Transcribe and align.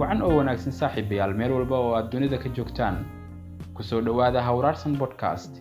wacan 0.00 0.22
oo 0.26 0.34
wanaagsan 0.38 0.72
saaxiibayaal 0.80 1.34
meel 1.38 1.52
walba 1.56 1.76
oo 1.84 1.92
aad 1.98 2.08
dunida 2.12 2.38
ka 2.42 2.48
joogtaan 2.56 2.96
ku 3.74 3.82
soo 3.82 4.00
dhowaada 4.06 4.40
hawraarsan 4.48 4.96
bodcast 5.00 5.52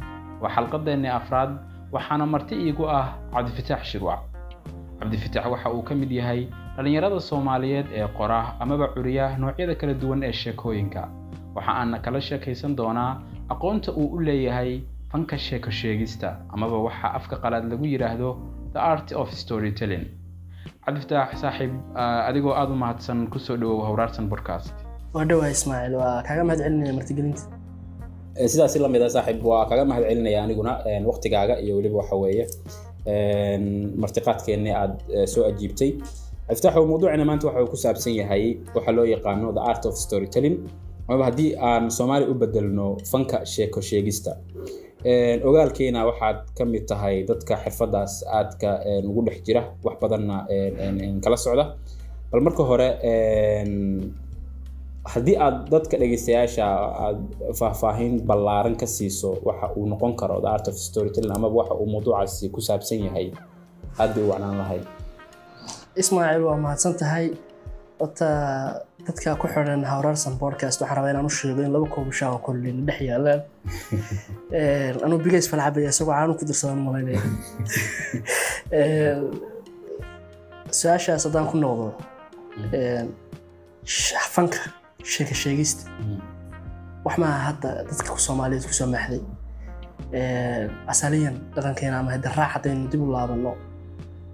waa 0.42 0.52
xalqadeennii 0.56 1.12
afraad 1.20 1.52
waxaana 1.94 2.26
marti 2.34 2.56
iigu 2.66 2.86
ah 3.00 3.08
cabdifitaax 3.34 3.84
shirwac. 3.92 4.20
Cabdifitaax 5.00 5.46
waxa 5.54 5.70
uu 5.76 5.82
ka 5.84 5.96
mid 5.96 6.12
yahay 6.12 6.42
dhallinyarada 6.76 7.20
soomaaliyeed 7.30 7.88
ee 8.00 8.08
qora 8.18 8.40
amaba 8.60 8.88
curiya 8.96 9.38
noocyada 9.42 9.76
kala 9.76 9.94
duwan 9.94 10.24
ee 10.24 10.32
sheekooyinka. 10.42 11.02
Waxa 11.56 11.72
aana 11.80 11.98
kala 12.00 12.22
sheekaysan 12.22 12.76
doonaa 12.76 13.12
aqoonta 13.50 13.92
uu 13.92 14.08
u 14.16 14.20
leeyahay 14.28 14.82
fanka 15.12 15.38
sheeko 15.38 15.72
sheegista 15.72 16.38
amaba 16.54 16.78
waxa 16.88 17.08
afka 17.18 17.36
qalaad 17.44 17.66
lagu 17.72 17.86
yidhaahdo 17.86 18.30
the 18.74 18.80
art 18.80 19.12
of 19.12 19.28
storytelling 19.34 20.06
cabdifitaax 20.86 21.30
saaxiib 21.44 21.72
adigoo 22.30 22.54
aada 22.60 22.72
u 22.76 22.80
mahadsan 22.84 23.20
ku 23.34 23.40
soo 23.46 23.58
dhawow 23.62 23.80
hawraarsan 23.88 24.26
bodcast 24.32 24.74
waa 25.14 25.26
dhowaa 25.30 25.50
ismaaciil 25.58 25.96
waa 26.02 26.16
kaaga 26.28 26.44
mahad 26.48 26.60
celinaya 26.66 26.94
martigelinta 27.00 27.44
sidaas 28.52 28.76
la 28.86 28.90
mid 28.94 29.02
a 29.08 29.10
saaxiib 29.16 29.40
waa 29.52 29.64
kaga 29.70 29.84
mahad 29.92 30.04
celinaya 30.10 30.40
aniguna 30.46 30.72
waqtigaaga 31.12 31.56
iyo 31.64 31.74
weliba 31.78 31.98
waxa 32.02 32.16
weeye. 32.24 32.46
Martiqaadkeennii 34.04 34.74
aad 34.82 34.94
soo 35.34 35.44
ajiibtay. 35.50 35.92
Iftaaxu 36.54 36.86
mawduucina 36.92 37.26
maanta 37.30 37.48
waxa 37.48 37.62
uu 37.64 37.70
ku 37.74 37.78
saabsan 37.84 38.14
yahay 38.20 38.44
waxa 38.76 38.92
loo 38.98 39.06
yaqaano 39.16 39.54
the 39.58 39.62
art 39.72 39.84
of 39.90 39.94
storytelling. 40.06 40.58
Amaba 41.08 41.26
haddii 41.30 41.50
aan 41.70 41.90
soomaali 41.98 42.26
u 42.32 42.34
bedelno 42.42 42.98
fanka 43.12 43.46
sheeko 43.46 43.82
sheegista 43.82 44.32
ogaalkeena 45.50 46.06
waxaad 46.10 46.40
ka 46.58 46.64
mid 46.66 46.84
tahay 46.88 47.24
dadka 47.30 47.56
xirfadaas 47.64 48.14
aadka 48.38 48.70
ugu 49.10 49.22
dhex 49.28 49.38
jira 49.48 49.62
wax 49.84 49.96
badanna 50.02 50.46
kala 51.24 51.38
socda. 51.38 51.66
Bal 52.32 52.42
marka 52.46 52.64
hore 52.70 52.90
haddii 55.14 55.38
aad 55.46 55.58
dadka 55.72 55.98
dhegeystayaasha 56.02 56.66
aad 57.06 57.20
faahfaahin 57.60 58.14
ballaaran 58.30 58.76
ka 58.82 58.86
siiso 58.96 59.30
waxa 59.48 59.68
uu 59.78 59.86
noqon 59.92 60.14
karo 60.20 60.42
the 60.44 60.48
art 60.56 60.68
of 60.68 60.76
storytelling 60.76 61.32
amaba 61.36 61.56
waxa 61.62 61.74
uu 61.82 61.88
mawduucaasi 61.94 62.50
ku 62.54 62.62
saabsan 62.62 63.00
yahay 63.08 63.28
aad 64.00 64.12
bay 64.16 64.24
u 64.24 64.30
wacnaan 64.32 64.58
lahayd 64.62 64.84
ismaaciil 66.02 66.44
waa 66.50 66.58
mahadsan 66.66 66.94
tahay 67.02 67.26
horta 68.00 68.28
dadka 69.08 69.36
ku 69.42 69.46
xidhan 69.54 69.84
hawraarsan 69.92 70.34
podcast 70.44 70.82
waxaan 70.82 70.98
rabaa 70.98 71.12
inaan 71.14 71.30
u 71.30 71.34
sheego 71.40 71.62
in 71.66 71.72
laba 71.76 71.88
koob 71.94 72.12
shaah 72.20 72.32
oo 72.36 72.42
kolleyna 72.48 72.82
dhex 72.88 73.00
yaalaan 73.10 73.42
anuu 75.06 75.20
bigays 75.26 75.48
falcabaya 75.52 75.90
isagoo 75.94 76.16
caanu 76.20 76.34
ku 76.40 76.44
dirsadan 76.50 76.82
malaynaya 76.88 77.22
su'aashaas 80.80 81.24
haddaan 81.28 81.48
ku 81.52 81.56
noqdo 81.64 81.88
fanka 84.36 84.60
sheeka 85.04 85.34
sheegista. 85.34 85.90
Wax 87.06 87.18
maaha 87.18 87.40
hadda 87.50 87.70
dadka 87.90 88.18
soomaaliyeed 88.18 88.66
ku 88.68 88.74
soo 88.74 88.88
maaxday. 88.88 89.22
Asaliyan 90.88 91.36
dhaqankeena 91.56 92.00
ama 92.00 92.12
hadaraac 92.12 92.52
haddaynu 92.56 92.90
dib 92.92 93.02
u 93.02 93.12
laabanno 93.16 93.56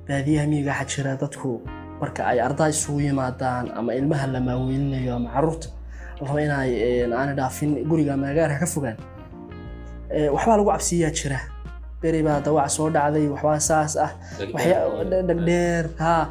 baadiyaha 0.07 0.47
miyiga 0.47 0.72
waxaa 0.72 0.91
jira 0.95 1.16
dadku 1.23 1.61
marka 2.01 2.21
ay 2.31 2.39
arday 2.47 2.69
isugu 2.75 2.99
yimaadaan 3.07 3.65
ama 3.77 3.91
ilmaha 3.99 4.27
la 4.33 4.39
maaweyninayo 4.47 5.15
ama 5.15 5.29
carruurta 5.33 5.67
la 6.21 6.27
rabo 6.27 6.39
inay 6.39 6.71
aana 7.19 7.33
dhaafin 7.39 7.71
guriga 7.89 8.13
ama 8.13 8.27
agaarka 8.31 8.57
ka 8.63 8.67
fogaan 8.73 8.97
waxbaa 10.35 10.57
lagu 10.57 10.69
cabsiiyaa 10.71 11.11
jira. 11.19 11.39
Beri 12.01 12.21
baa 12.23 12.39
dawac 12.45 12.69
soo 12.69 12.89
dhacday 12.95 13.25
waxbaa 13.33 13.59
saas 13.59 13.93
ah. 14.05 14.11
Dhagdheer 15.27 15.85
ha 15.99 16.29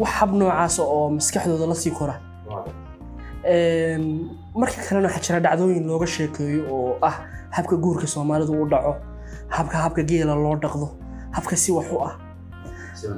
wax 0.00 0.10
hab 0.18 0.30
noocaas 0.40 0.78
oo 0.80 1.10
maskaxdooda 1.16 1.66
la 1.70 1.74
sii 1.82 1.90
kora 1.98 2.14
marka 4.60 4.78
kalena 4.88 5.08
waxaa 5.08 5.22
jira 5.26 5.40
dhacdooyin 5.44 5.84
looga 5.86 6.06
sheekeeyo 6.06 6.62
oo 6.74 6.98
ah 7.08 7.16
habka 7.56 7.76
guurka 7.76 8.06
soomaalidu 8.06 8.52
u 8.62 8.66
dhaco 8.72 8.92
habka 9.48 9.76
habka 9.84 10.02
geela 10.02 10.34
loo 10.34 10.56
dhaqdo 10.56 10.88
habka 11.36 11.56
si 11.56 11.72
wax 11.72 11.86
u 11.92 11.98
ah 12.08 12.12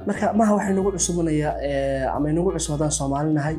marka 0.09 0.27
maha 0.39 0.53
waxay 0.57 0.75
nagu 0.77 0.91
cusubanayaa 0.97 1.53
ama 2.17 2.27
inagu 2.33 2.51
cusub 2.57 2.73
haddaan 2.75 2.93
soomaali 2.99 3.31
nahay 3.39 3.57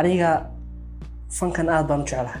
aniga 0.00 0.30
fankan 1.38 1.66
aad 1.74 1.86
baan 1.88 2.00
u 2.02 2.06
jeclahay. 2.10 2.40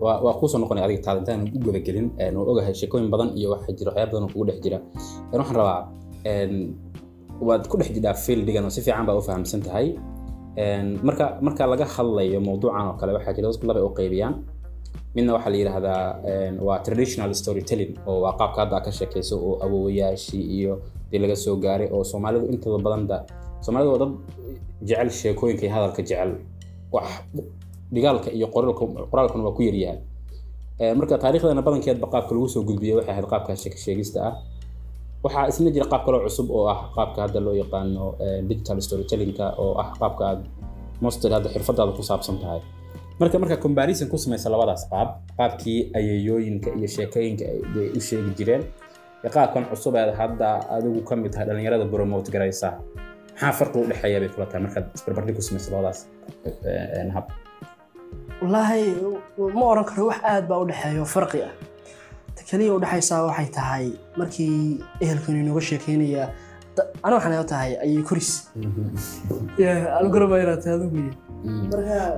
Waa 0.00 0.34
kuusoo 0.40 0.58
noqonaya 0.62 0.84
adiga 0.86 1.02
taada 1.06 1.18
intaan 1.22 1.42
u 1.56 1.58
gudagelin 1.66 2.06
waan 2.18 2.36
ogahay 2.52 2.74
sheekooyin 2.80 3.10
badan 3.14 3.28
iyo 3.38 3.48
waxaa 3.54 3.72
jira 3.78 3.90
waxyaaba 3.90 4.12
badan 4.12 4.24
oo 4.26 4.30
kugu 4.32 4.44
dhex 4.48 4.58
jira. 4.64 4.78
Waxaan 5.32 5.56
rabaa 5.60 5.80
waad 7.48 7.62
ku 7.70 7.74
dhex 7.78 7.88
jidhaa 7.96 8.14
fieldigan 8.24 8.64
oo 8.66 8.70
si 8.76 8.80
fiican 8.86 9.06
baa 9.08 9.16
u 9.20 9.22
fahamsan 9.28 9.60
tahay. 9.66 9.86
Marka 11.06 11.24
marka 11.46 11.62
laga 11.72 11.86
hadlayo 11.94 12.38
mawduucan 12.46 12.84
oo 12.90 12.94
kale 13.00 13.10
waxaa 13.16 13.32
jira 13.36 13.46
dadku 13.50 13.64
laba 13.70 13.80
u 13.88 13.90
qaybiyaan 13.98 14.34
midna 15.18 15.32
waxaa 15.34 15.50
la 15.50 15.58
yidhaahdaa 15.58 16.02
waa 16.66 16.78
traditional 16.86 17.30
storytelling 17.40 17.92
oo 18.06 18.20
waa 18.24 18.34
qaabka 18.40 18.58
hadda 18.62 18.78
ka 18.86 18.90
sheekayso 18.98 19.34
oo 19.48 19.54
awowayaashii 19.66 20.44
iyo 20.58 20.74
dii 21.10 21.18
laga 21.18 21.34
soo 21.44 21.56
gaaray 21.64 21.88
oo 21.96 22.04
soomaalidu 22.10 22.46
intooda 22.54 22.78
badanda 22.86 23.16
soomaalidu 23.64 23.90
waa 23.92 23.98
dad 24.02 24.12
jecel 24.88 25.10
sheekooyinka 25.20 25.62
iyo 25.66 25.72
hadalka 25.74 26.02
jecel. 26.08 26.30
Wax 26.94 27.08
dhigaalka 27.94 28.28
iyo 28.38 28.46
qoraalkuna 29.10 29.42
waa 29.46 29.56
ku 29.58 29.62
yaryahay 29.68 29.98
marka 30.98 31.18
taariikhdana 31.22 31.62
badankeedba 31.66 32.06
qaabka 32.12 32.32
lagu 32.34 32.46
soo 32.54 32.62
gudbiyay 32.68 32.94
waxay 33.02 33.12
ahayd 33.12 33.26
qaabka 33.32 33.50
sheeka 33.62 33.78
sheegista 33.84 34.18
ah. 34.28 34.34
Waxaa 35.24 35.48
isna 35.50 35.70
jira 35.74 35.86
qaab 35.92 36.02
kaloo 36.06 36.20
cusub 36.26 36.46
oo 36.56 36.64
ah 36.74 36.80
qaabka 36.96 37.18
hadda 37.26 37.40
loo 37.46 37.54
yaqaano 37.62 38.04
digital 38.48 38.78
storytellingka 38.86 39.46
oo 39.62 39.72
ah 39.82 39.88
qaabka 40.00 40.22
aad 40.30 40.40
mostly 41.04 41.30
hadda 41.36 41.48
xirfadaada 41.54 41.92
ku 41.98 42.02
saabsan 42.10 42.36
tahay 42.42 42.60
marka 43.20 43.38
marka 43.38 43.56
comparison 43.64 44.08
ku 44.12 44.16
samaysa 44.18 44.48
labadaas 44.54 44.82
qaab 44.92 45.08
qaabkii 45.38 45.78
ayayooyinka 45.98 46.70
iyo 46.78 46.88
sheekooyinka 46.96 47.44
ay 47.44 47.88
u 47.98 48.00
sheegi 48.08 48.30
jireen 48.38 48.62
iyo 49.22 49.30
qaabkan 49.36 49.64
cusub 49.70 49.94
ee 50.00 50.12
hadda 50.20 50.48
adigu 50.76 51.00
ka 51.08 51.16
mid 51.16 51.32
tahay 51.32 51.46
dhallinyarada 51.48 51.86
promote 51.94 52.28
garaysa 52.34 52.68
maxaa 53.34 53.52
farqi 53.58 53.78
u 53.82 53.86
dhexeeya 53.90 54.18
bay 54.22 54.28
kula 54.34 54.46
tahay 54.50 54.62
markaad 54.66 54.84
isbarbardhig 54.96 55.34
ku 55.38 55.42
samaysa 55.48 55.68
labadaas 55.74 56.00
hab? 57.16 57.26
Wallaahi 58.42 58.82
ma 59.58 59.64
oran 59.72 59.84
karo 59.90 60.02
wax 60.10 60.18
aad 60.32 60.44
baa 60.50 60.58
u 60.62 60.66
dhexeeyo 60.70 61.04
farqi 61.14 61.40
ah. 61.48 61.52
Ta 62.36 62.42
keliya 62.48 62.72
u 62.76 62.80
dhexaysaa 62.84 63.20
waxay 63.28 63.48
tahay 63.58 63.86
markii 64.20 64.78
ehelkanu 65.04 65.38
inooga 65.44 65.62
sheekeynaya 65.70 66.24
ana 67.02 67.14
waxaan 67.16 67.46
tahay? 67.52 67.72
Ayay 67.84 68.02
koris 68.08 68.30
anu 69.98 70.08
garabaa 70.14 70.42
inaad 70.44 70.60
tahay 70.64 70.76
adigu 70.78 71.28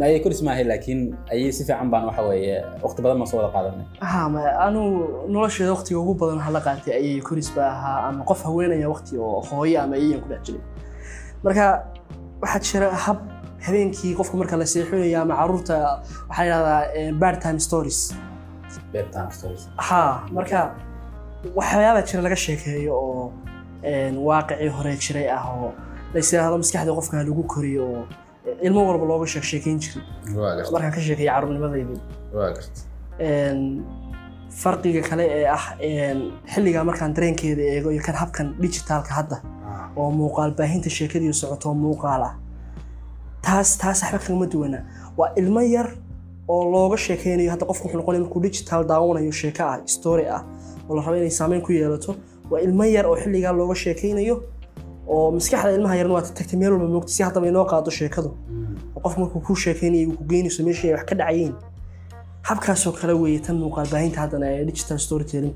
ayay 0.00 0.20
koris 0.24 0.40
maahay 0.42 0.64
laakiin 0.64 1.00
ayay 1.32 1.52
si 1.52 1.64
fiican 1.64 1.90
baan 1.92 2.08
waxa 2.08 2.22
weeye 2.24 2.64
waqti 2.82 3.02
badan 3.04 3.18
baan 3.20 3.28
soo 3.28 3.38
wada 3.40 3.52
qaadanay. 3.52 3.86
Ha 4.00 4.28
ma 4.28 4.40
anu 4.66 4.80
nolosheeda 5.28 5.72
waqtiga 5.76 5.98
ugu 6.00 6.14
badan 6.22 6.38
waxaa 6.40 6.56
la 6.56 6.60
qaatay 6.66 6.92
ayay 7.00 7.20
koris 7.20 7.48
baa 7.56 7.68
ahaa 7.76 7.98
ama 8.08 8.24
qof 8.24 8.40
haweenaya 8.48 8.88
waqti 8.88 9.18
oo 9.18 9.40
hooyo 9.50 9.76
ama 9.82 9.94
ayayan 10.00 10.20
ku 10.24 10.28
dhex 10.32 10.40
jiray 10.46 10.62
marka 11.44 11.64
waxaa 12.42 12.60
jira 12.68 12.88
hab 13.04 13.18
habeenkii 13.66 14.14
qofka 14.18 14.36
marka 14.40 14.56
la 14.56 14.66
seexinayo 14.72 15.20
ama 15.20 15.34
carruurta 15.40 15.76
waxaa 16.28 16.44
yidhahdaa 16.48 17.12
bad 17.22 17.36
time 17.44 17.58
stories. 17.66 18.00
Ha 19.76 20.02
marka 20.32 20.58
waxyaabaa 21.58 22.02
jira 22.08 22.20
laga 22.26 22.36
sheekeeyo 22.46 22.92
oo 22.96 23.32
waaqicii 24.28 24.68
hore 24.76 24.92
jiray 25.04 25.26
ah 25.36 25.44
oo 25.54 25.70
lays 26.14 26.32
yidhaahdo 26.32 26.56
maskaxda 26.62 26.92
qofka 26.98 27.14
lagu 27.22 27.42
koriyo 27.54 27.84
oo 27.94 28.04
ilmo 28.66 28.80
walba 28.88 29.04
looga 29.10 29.26
sheek 29.32 29.44
sheekeyn 29.52 29.78
jiray 29.84 30.02
markaan 30.72 30.92
ka 30.96 31.00
sheekeeya 31.06 31.32
caruurnimadeydii 31.34 32.00
farqiga 34.62 35.02
kale 35.08 35.24
ee 35.38 35.46
ah 35.56 35.64
xilligaa 36.52 36.84
markaan 36.90 37.12
dareenkeeda 37.16 37.62
eego 37.74 37.88
iyo 37.94 38.02
kan 38.06 38.14
habkan 38.22 38.46
digitaalka 38.62 39.12
hadda 39.18 39.36
oo 39.96 40.10
muuqaal 40.20 40.50
baahinta 40.58 40.90
sheekadii 40.98 41.32
socoto 41.42 41.74
muuqaal 41.84 42.22
ah. 42.28 42.34
Taas 43.46 43.78
taas 43.78 43.98
waxba 44.02 44.18
kagama 44.18 44.46
duwana. 44.52 44.78
Waa 45.18 45.30
ilmo 45.40 45.60
yar 45.74 45.88
oo 46.48 46.62
looga 46.72 46.96
sheekeynayo 47.06 47.50
hadda 47.54 47.64
qofku 47.70 47.84
wuxuu 47.86 47.98
noqonaya 48.00 48.22
markuu 48.24 48.40
digital 48.46 48.82
daawanayo 48.90 49.32
sheeko 49.40 49.62
ah 49.72 49.76
story 49.86 50.24
ah 50.36 50.42
oo 50.88 50.94
la 50.96 51.02
rabo 51.04 51.16
inay 51.16 51.30
saameyn 51.40 51.62
ku 51.66 51.72
yeelato 51.72 52.12
waa 52.50 52.60
ilmo 52.66 52.84
yar 52.84 53.06
oo 53.06 53.16
xilligaa 53.22 53.52
looga 53.52 53.74
sheekeynayo 53.74 54.36
oo 55.08 55.30
maskaxda 55.36 55.70
ilmaha 55.78 55.96
yarna 56.00 56.14
waa 56.14 56.22
tagtay 56.22 56.58
meel 56.58 56.72
walba 56.72 56.88
moogta 56.94 57.12
si 57.12 57.22
haddaba 57.22 57.46
inoo 57.48 57.64
qaado 57.72 57.90
sheekadu. 57.90 58.30
Oo 58.96 59.00
qofku 59.04 59.20
markuu 59.20 59.40
kuu 59.46 59.56
sheekeynayo 59.64 60.08
uu 60.08 60.16
ku 60.16 60.24
geynayso 60.32 60.62
meeshii 60.66 60.88
ay 60.90 60.94
wax 60.96 61.04
ka 61.10 61.14
dhacayeen 61.20 61.54
habkaasoo 62.48 62.92
kale 62.92 63.12
weeye 63.22 63.38
tan 63.46 63.56
muuqaal 63.62 63.88
baahinta 63.92 64.20
haddana 64.20 64.46
ee 64.52 64.64
digital 64.64 64.98
storytelling. 64.98 65.54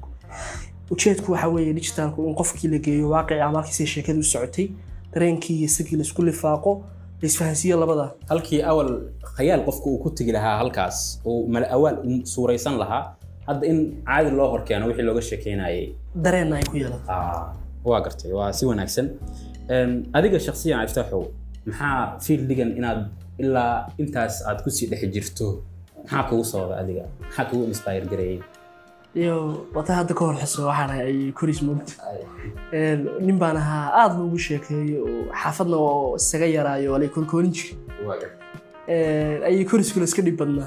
Ujeedku 0.90 1.32
waxa 1.32 1.48
weeye 1.48 1.72
digitalku 1.74 2.26
in 2.28 2.34
qofkii 2.40 2.68
la 2.74 2.78
geeyo 2.78 3.08
waaqici 3.14 3.40
ama 3.40 3.58
halkiisay 3.58 3.86
sheekadu 3.86 4.20
u 4.20 4.22
socotay 4.32 4.68
dareenkii 5.12 5.56
iyo 5.58 5.64
isagii 5.66 5.96
la 5.96 6.02
isku 6.02 6.22
lifaaqo 6.22 6.72
laisfahansiiyo 7.22 7.80
labada. 7.80 8.06
Halkii 8.28 8.62
awal 8.62 8.90
khayaal 9.36 9.64
qofka 9.64 9.86
uu 9.90 9.98
ku 9.98 10.10
tegi 10.10 10.32
lahaa 10.32 10.56
halkaas 10.58 11.20
uu 11.26 11.46
mala 11.48 11.66
awaal 11.70 11.96
suuraysan 12.24 12.76
lahaa 12.78 13.16
hadda 13.48 13.64
in 13.70 13.78
caadi 14.08 14.30
loo 14.38 14.48
horkeeno 14.54 14.86
wixii 14.90 15.06
looga 15.08 15.22
sheekeynayay. 15.30 15.84
Dareenna 16.24 16.56
ay 16.60 16.64
ku 16.70 16.76
yeelato 16.82 17.12
waa 17.90 18.00
gartay 18.04 18.32
waa 18.38 18.50
si 18.58 18.66
wanaagsan. 18.70 19.06
Adiga 20.16 20.38
shaksiyan 20.46 20.84
iftaaxow 20.86 21.22
maxaa 21.66 22.18
fiildigan 22.24 22.70
inaad 22.78 23.00
ilaa 23.42 23.74
intaas 24.02 24.34
aad 24.48 24.58
ku 24.64 24.70
sii 24.76 24.86
dhex 24.90 25.02
jirto? 25.14 25.46
Maxaa 26.02 26.22
kugu 26.28 26.44
sooda 26.52 26.74
adiga? 26.82 27.04
Maxaa 27.22 27.44
kugu 27.50 27.64
inspire 27.72 28.06
gareeyey 28.12 28.40
iyo 29.22 29.36
wata 29.74 29.94
hadda 29.98 30.12
ka 30.18 30.22
hor 30.26 30.36
xuso 30.42 30.66
waxaan 30.70 30.90
ay 30.90 31.18
koris 31.38 31.60
moogto 31.66 31.92
nin 33.26 33.36
baan 33.42 33.56
ahaa 33.62 33.84
aada 34.00 34.14
loogu 34.18 34.38
sheekeeyo 34.46 35.00
oo 35.10 35.22
xaafadna 35.42 35.76
oo 35.88 36.16
isaga 36.20 36.46
yaraayo 36.56 36.88
walay 36.94 37.08
kolkoolin 37.16 37.52
jiri 37.56 37.76
ayay 39.48 39.64
koriskula 39.70 40.04
iska 40.10 40.22
dhib 40.26 40.36
badnaa. 40.40 40.66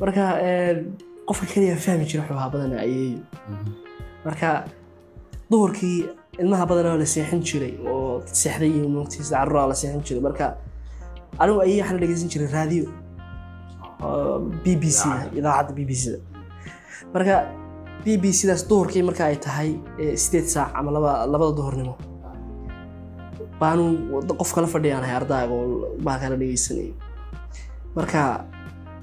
Marka 0.00 0.24
qofka 1.28 1.46
keliya 1.52 1.76
fahmi 1.84 2.04
jira 2.10 2.22
wuxuu 2.22 2.36
ahaa 2.38 2.50
badana 2.54 2.76
ayeeyo 2.84 3.20
marka 4.26 4.48
duhurkii 5.50 5.98
ilmaha 6.42 6.64
badanaa 6.70 6.96
la 7.02 7.06
seexin 7.14 7.40
jiray 7.48 7.74
oo 7.92 8.22
seexday 8.40 8.70
iyo 8.76 8.88
moogtiisa 8.94 9.32
carruraa 9.38 9.66
la 9.70 9.74
seexin 9.80 10.02
jiray. 10.06 10.22
Marka 10.28 10.46
anigu 11.40 11.58
ayay 11.64 11.78
waxaan 11.80 11.96
la 11.98 12.00
dhegeysan 12.02 12.28
jiray 12.32 12.48
raadiyo 12.56 12.86
b 14.64 14.66
b 14.82 14.84
c 14.98 15.00
da 15.10 15.16
idaacadda 15.38 15.72
b 15.78 15.80
b 15.88 15.92
c 16.00 16.04
da. 16.12 16.18
Marka 17.14 17.34
b 18.04 18.06
b 18.22 18.24
c 18.36 18.46
daas 18.48 18.62
duhurkii 18.70 19.02
marka 19.08 19.22
ay 19.30 19.36
tahay 19.46 19.70
sideed 20.22 20.46
saac 20.54 20.70
ama 20.78 20.90
laba 20.96 21.12
labada 21.32 21.52
duhurnimo. 21.58 21.94
Baanu 23.60 23.84
qof 24.40 24.50
kala 24.54 24.66
fadhiyaan 24.74 25.02
ahay 25.06 25.16
ardaaga 25.20 25.52
oo 25.54 25.96
baa 26.06 26.18
kala 26.22 26.36
dhegeysanayay. 26.42 26.92
Marka 27.96 28.20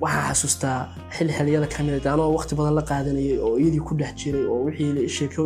waxaan 0.04 0.26
xasuustaa 0.30 0.78
xilli 1.16 1.34
xilliyada 1.38 1.68
ka 1.74 1.80
mid 1.88 2.06
anoo 2.14 2.30
waqti 2.38 2.54
badan 2.60 2.74
la 2.80 2.84
qaadanayay 2.90 3.38
oo 3.46 3.56
iyadii 3.62 3.84
ku 3.88 3.94
dhex 4.00 4.12
jiray 4.22 4.46
oo 4.52 4.60
wixii 4.68 5.08
sheeko 5.18 5.42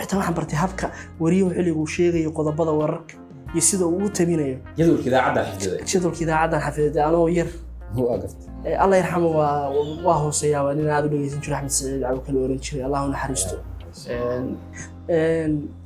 xitaa 0.00 0.16
waxaan 0.20 0.34
bartay 0.38 0.58
habka 0.64 0.86
wariyuhu 1.22 1.50
xilliguu 1.56 1.86
sheegayo 1.96 2.30
qodobada 2.38 2.72
wararka 2.80 3.14
iyo 3.54 3.62
sida 3.68 3.84
uu 3.86 4.04
u 4.06 4.08
tabinayo 4.18 4.56
jadwalka 4.78 6.20
idaacaddan 6.24 6.60
xafiday 6.66 7.02
anoo 7.10 7.28
yar. 7.38 7.48
Gartay 7.96 8.74
allah 8.82 8.96
yarxamo 9.00 9.28
waa 9.38 9.70
waa 10.06 10.18
hooseeyaa 10.22 10.62
waa 10.66 10.74
nin 10.78 10.88
aad 10.94 11.04
u 11.06 11.08
dhegeysan 11.12 11.40
jiro 11.44 11.54
axmed 11.56 11.72
saciid 11.78 12.02
cabu 12.06 12.20
kala 12.26 12.38
oran 12.46 12.58
jiray. 12.64 12.82
Allah 12.86 13.00
u 13.06 13.08
naxariisto 13.14 13.56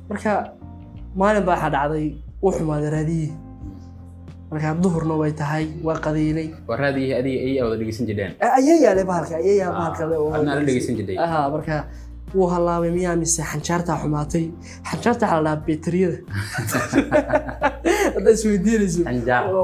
marka 0.09 0.31
maalin 1.19 1.43
baa 1.47 1.53
waxaa 1.55 1.69
dhacday 1.75 2.05
uu 2.43 2.51
xumaaday 2.57 2.89
raadiyihii 2.97 3.33
marka 4.51 4.75
duhurna 4.83 5.15
way 5.21 5.31
tahay 5.41 5.65
waa 5.87 5.97
qadiilay 6.05 6.47
adiga 7.19 7.61
wada 7.65 7.75
dhegeysan 7.81 8.05
jireen 8.09 8.31
bahalka 9.11 9.35
bahalka 9.79 10.03
la 10.45 10.61
dhegeysan 10.67 10.95
aha 11.25 11.41
marka 11.55 11.75
wuu 12.35 12.47
hallaabay 12.47 12.91
miyaa 12.91 13.15
mise 13.15 13.43
xanjaartaa 13.51 13.97
xumaatay? 14.03 14.45
Xanjaarta 14.89 15.25
waxaa 15.25 15.41
la 15.43 15.55
dhahaa 15.55 15.65
beteriyada 15.67 16.17
haddaa 18.15 18.33
isweydiinayso 18.37 19.01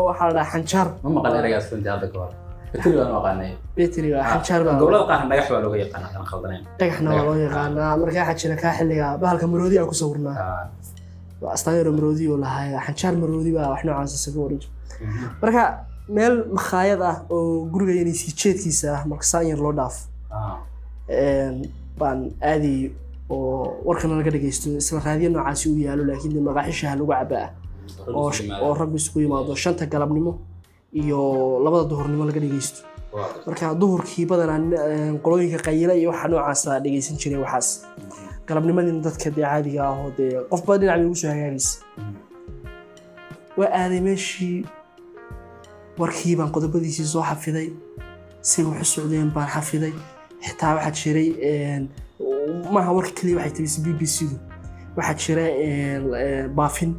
waxaa 0.07 0.28
la 0.28 0.34
dhahaa 0.38 0.51
xanjaar. 0.54 0.88
Ma 1.04 1.10
maqal 1.18 1.39
ereygaas 1.39 1.72
runtii 1.72 1.92
hadda 1.95 2.07
ka 2.12 2.18
hor. 2.19 2.34
Bateri 2.74 2.95
baan 2.98 3.12
u 3.12 3.18
aqaanay 3.19 3.51
beteri 3.78 4.10
waa 4.13 4.25
xanjaar 4.34 4.62
baa 4.68 4.80
gobollada 4.80 5.06
qaar 5.12 5.22
dhagax 5.30 5.48
baa 5.54 5.62
looga 5.66 5.78
yaqaana 5.84 6.07
aan 6.16 6.28
khaldanayn 6.31 6.63
dhagaxna 6.80 7.10
waa 7.16 7.25
loo 7.28 7.38
yaqaanaa. 7.45 7.92
Marka 8.01 8.19
waxaa 8.22 8.39
jira 8.42 8.56
kaa 8.63 8.74
xilliga 8.80 9.07
bahalka 9.22 9.45
maroodi 9.54 9.80
aan 9.80 9.89
ku 9.92 9.95
sawirnaa. 10.01 10.38
Ah, 10.44 11.54
astaayaro 11.56 11.92
maroodi 11.98 12.28
oo 12.31 12.39
lahaay 12.45 12.72
xanjaar 12.88 13.16
maroodi 13.22 13.51
baa 13.57 13.68
wax 13.74 13.81
noocaas 13.88 14.13
isaga 14.19 14.39
waran 14.44 14.60
jira 14.63 14.76
marka 15.41 15.63
meel 16.15 16.35
makhaayad 16.57 17.01
ah 17.11 17.17
oo 17.29 17.65
guriga 17.71 17.94
yanaysi 17.99 18.31
jeedkiisa 18.41 18.88
ah 18.97 19.01
marka 19.11 19.44
yar 19.49 19.59
loo 19.65 19.73
dhaafo 19.79 20.01
ah, 20.31 20.57
baan 21.99 22.19
aadayay 22.41 22.91
oo 23.29 23.83
warkana 23.88 24.15
laga 24.19 24.31
dhageysto 24.35 24.69
isla 24.81 24.99
raadiyo 25.05 25.29
noocaasi 25.29 25.65
u 25.69 25.77
yaalo 25.85 26.03
laakiin 26.09 26.33
dee 26.35 26.44
maqaaxishaha 26.49 26.95
lagu 26.95 27.11
cabaa. 27.11 27.49
Oo 28.07 28.31
oo 28.63 28.73
raggu 28.79 28.95
isugu 29.01 29.19
yimaado 29.25 29.55
shanta 29.55 29.85
galabnimo 29.85 30.33
iyo 31.01 31.19
labada 31.63 31.83
duhurnimo 31.89 32.23
laga 32.29 32.39
dhageysto 32.39 32.79
marka 33.47 33.75
duhurkii 33.81 34.25
badanaa 34.31 34.59
eh, 34.91 35.11
qolooyinka 35.23 35.59
qayila 35.67 35.93
iyo 36.00 36.09
waxa 36.11 36.27
noocaasa 36.31 36.79
dhegeysan 36.83 37.17
jiray 37.21 37.39
waxaas. 37.43 37.69
Galabnimadina 38.47 39.00
dadka 39.03 39.27
dee 39.35 39.43
caadiga 39.43 39.81
ah 39.89 39.95
oo 40.03 40.11
dee 40.17 40.31
qofba 40.51 40.77
dhinac 40.79 40.95
bay 41.00 41.05
ugu 41.07 41.15
soo 41.21 41.29
hagaagaysa 41.33 41.73
waa 43.57 43.71
aaday 43.81 44.01
meeshii 44.07 44.65
warkii 45.99 46.35
baan 46.39 46.51
qodobadiisii 46.55 47.05
soo 47.13 47.23
xafiday. 47.29 47.69
Say 48.41 48.63
wax 48.65 48.81
u 48.81 48.85
socdeen 48.85 49.29
baan 49.35 49.47
xafiday. 49.55 49.94
Xitaa 50.45 50.75
waxaa 50.75 50.91
jiray 50.99 51.29
maaha 52.73 52.91
warka 52.97 53.11
keliya 53.17 53.38
waxay 53.38 53.53
tabisay 53.57 53.81
b 53.85 53.88
b 53.99 54.01
c-du 54.15 54.35
waxaa 54.97 55.17
jira 55.23 55.45
baafin. 56.57 56.91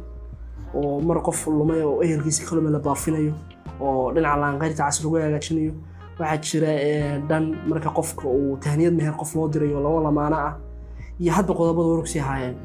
Oo 0.73 1.01
mar 1.01 1.17
qof 1.27 1.47
lumay 1.47 1.81
oo 1.83 2.01
ehelkiisa 2.03 2.45
ka 2.47 2.55
lumay 2.55 2.71
la 2.71 2.79
baafinayo. 2.79 3.33
Oo 3.81 4.11
dhinaca 4.13 4.37
laanqayrta 4.41 4.83
cas 4.85 4.97
lagu 5.03 5.15
hagaajinayo. 5.17 5.73
Waxaa 6.19 6.37
jira 6.47 6.71
dhan 7.29 7.45
marka 7.69 7.89
qofka 7.97 8.25
uu 8.27 8.57
tahniyad 8.63 8.93
meher 8.93 9.15
qof 9.21 9.35
loo 9.35 9.47
dirayo 9.53 9.79
laba 9.85 9.99
lamaano 10.07 10.37
ah. 10.47 10.53
Iyo 11.19 11.31
hadba 11.33 11.53
qodobada 11.53 11.87
warku 11.93 12.07
sii 12.07 12.19
haayeen 12.29 12.55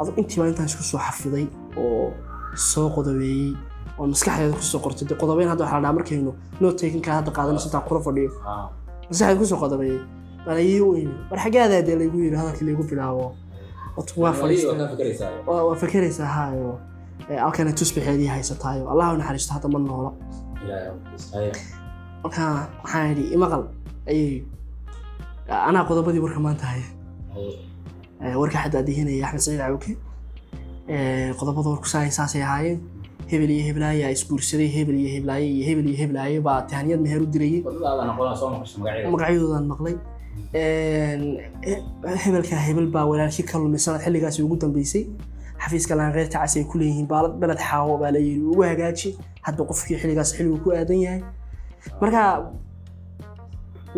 adu 0.00 0.10
intii 0.20 0.38
baa 0.40 0.48
intaan 0.50 0.66
isku 0.70 0.82
soo 0.82 0.98
xafiday 1.06 1.46
oo 1.78 2.12
soo 2.54 2.88
qodobeeyey 2.94 3.54
oo 3.98 4.06
maskaxdeeda 4.12 4.54
ku 4.58 4.62
soo 4.72 4.80
qortay. 4.84 5.04
Dee 5.08 5.16
qodobeyn 5.22 5.48
hadda 5.52 5.62
waxaa 5.64 5.80
la 5.84 5.92
markaynu 5.98 6.32
takinka 6.80 7.10
hadda 7.18 7.30
qaadanayso 7.36 7.66
intaan 7.68 7.84
kula 7.88 8.00
fadhiyo. 8.06 8.30
Maskaxdeeda 9.10 9.38
ku 9.40 9.46
soo 9.50 9.58
qodobeeyey 9.64 10.00
baan 10.46 10.56
ayay 10.62 10.80
u 10.80 10.94
imi 11.02 11.14
war 11.30 11.38
xagaadaa 11.44 11.82
dee 11.86 11.96
laygu 12.00 12.16
yidhi 12.24 12.36
hadalkii 12.40 12.66
laygu 12.68 12.82
bilaabo. 12.90 13.26
Waa 15.46 15.74
fakeraysaa 15.82 16.26
haayo. 16.36 16.78
Halkana 17.44 17.72
tusbaxeedii 17.78 18.26
haysataayo. 18.34 18.84
Allah 18.92 19.06
u 19.14 19.16
naxariisto 19.20 19.52
hadda 19.56 19.68
ma 19.74 19.78
noola 19.78 20.10
marka 22.22 22.44
waxaan 22.82 23.10
idhi 23.12 23.24
imaqal 23.36 23.62
ayay 24.10 24.42
anaa 25.68 25.84
qodobadii 25.88 26.22
warka 26.26 26.40
maanta 26.46 26.66
haya 26.72 28.36
warka 28.40 28.58
xadda 28.62 28.78
adihinaya 28.82 29.26
axmed 29.26 29.42
saciid 29.46 29.60
cawke 29.62 29.92
qodobada 31.38 31.68
warku 31.74 31.88
saay 31.92 32.10
saasay 32.18 32.42
ahaayeen 32.48 32.78
hebel 33.30 33.50
iyo 33.50 33.64
heblaaye 33.68 34.02
aa 34.06 34.12
isguursaday 34.16 34.68
hebel 34.76 34.96
iyo 35.02 35.10
heblaaye 35.16 35.46
iyo 35.54 35.64
hebel 35.68 35.86
iyo 35.90 35.98
heblaaye 36.02 36.40
baa 36.40 36.60
tahaniyad 36.70 37.00
meher 37.04 37.20
u 37.22 37.26
magaceeda. 37.26 39.10
magacyadoodan 39.14 39.64
maqlay. 39.72 39.96
Eh, 40.54 41.16
hebelka 42.24 42.56
hebel 42.66 42.86
baa 42.94 43.04
walaalkii 43.10 43.46
ka 43.50 43.58
lumay 43.58 43.80
sanad 43.86 44.00
xilligaasi 44.06 44.42
ugu 44.46 44.56
dambeysay. 44.62 45.04
Xafiiska 45.62 45.94
laanqeyrta 45.98 46.38
cas 46.42 46.56
ay 46.56 46.64
ku 46.70 46.78
leeyihiin 46.78 47.08
beled 47.40 47.60
xaawo 47.68 47.98
baa 48.02 48.10
la 48.16 48.20
yidhi 48.26 48.44
ugu 48.52 48.62
hagaaji 48.70 49.08
hadba 49.46 49.62
qofkii 49.70 49.96
xilligaas 50.00 50.30
xilligu 50.36 50.58
ku 50.64 50.70
aadan 50.78 51.00
yahay. 51.06 51.22
Marka 52.00 52.22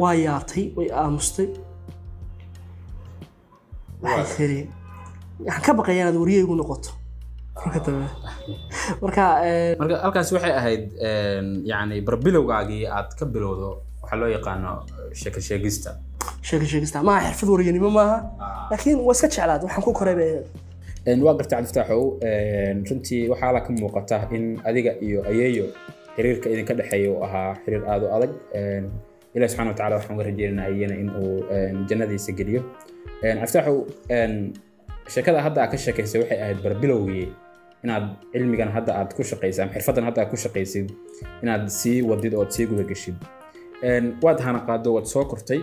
waa 0.01 0.15
yaabtay 0.15 0.65
way 0.77 0.89
aamustay. 1.03 1.49
Waxay 4.03 4.37
tiri 4.37 4.59
waxaan 5.47 5.63
ka 5.67 5.73
baqayaa 5.79 6.03
inaad 6.03 6.17
wariye 6.23 6.41
igu 6.47 6.55
noqoto 6.61 6.91
marka 9.03 9.25
eh, 9.49 9.73
marka 9.81 9.95
halkaasi 10.05 10.31
waxay 10.37 10.53
ahayd 10.61 10.83
een, 11.09 11.47
yacni 11.71 11.97
barbilowgaagii 12.09 12.85
aad 12.97 13.11
ka 13.19 13.25
bilowdo 13.35 13.69
waxaa 14.03 14.19
loo 14.21 14.31
yaqaano 14.37 14.71
sheeko 15.21 15.41
sheegista 15.49 15.91
sheeko 16.49 16.65
sheegista 16.73 17.03
maaha 17.09 17.31
xirfad 17.33 17.49
wariyanimo 17.55 17.91
maaha. 17.99 18.17
Laakiin 18.71 18.99
waa 19.07 19.13
iska 19.17 19.29
jeclaad 19.35 19.63
waxaan 19.67 19.83
ku 19.87 19.93
koray 20.01 20.15
bay 20.21 20.33
waa 21.27 21.35
gartay 21.39 21.57
cabdifataaxow 21.59 22.03
een, 22.29 22.77
runtii 22.89 23.23
waxaa 23.33 23.53
la 23.57 23.61
ka 23.67 23.71
muuqata 23.73 24.17
in 24.37 24.45
adiga 24.69 24.93
iyo 25.07 25.21
ayeeyo 25.31 25.67
xiriirka 26.17 26.47
idinka 26.53 26.75
dhexeeya 26.79 27.09
uu 27.13 27.21
ahaa 27.27 27.51
xiriir 27.65 27.85
aad 27.91 28.03
u 28.07 28.09
adag. 28.17 28.31
Een, 28.59 28.85
ilaah 29.35 29.49
subxaana 29.51 29.71
watacaala 29.71 29.95
waxaan 29.99 30.15
uga 30.17 30.25
rajeynaa 30.31 30.65
ayena 30.71 30.95
in 31.03 31.09
uu 31.21 31.35
jannadiisa 31.89 32.33
geliyo. 32.39 32.63
Een, 33.23 34.55
sheekada 35.09 35.41
hadda 35.47 35.59
aad 35.63 35.71
ka 35.73 35.77
sheekaysay 35.85 36.21
waxay 36.23 36.39
ahayd 36.45 36.59
barbilowgii 36.65 37.29
inaad 37.85 38.05
cilmigan 38.33 38.71
hadda 38.77 38.93
aad 39.01 39.11
ku 39.17 39.23
shaqaysay 39.31 39.63
ama 39.65 39.73
xirfadan 39.77 40.05
hadda 40.09 40.19
aad 40.23 40.31
ku 40.33 40.37
shaqaysid 40.45 40.89
inaad 41.43 41.65
sii 41.81 41.99
wadid 42.11 42.35
ood 42.41 42.51
sii 42.57 42.67
guda 42.71 42.85
geshid. 42.91 43.17
Een, 43.89 44.07
waad 44.23 44.41
hana 44.47 44.61
qaado 44.69 44.89
waad 44.97 45.07
soo 45.13 45.25
kortay. 45.31 45.61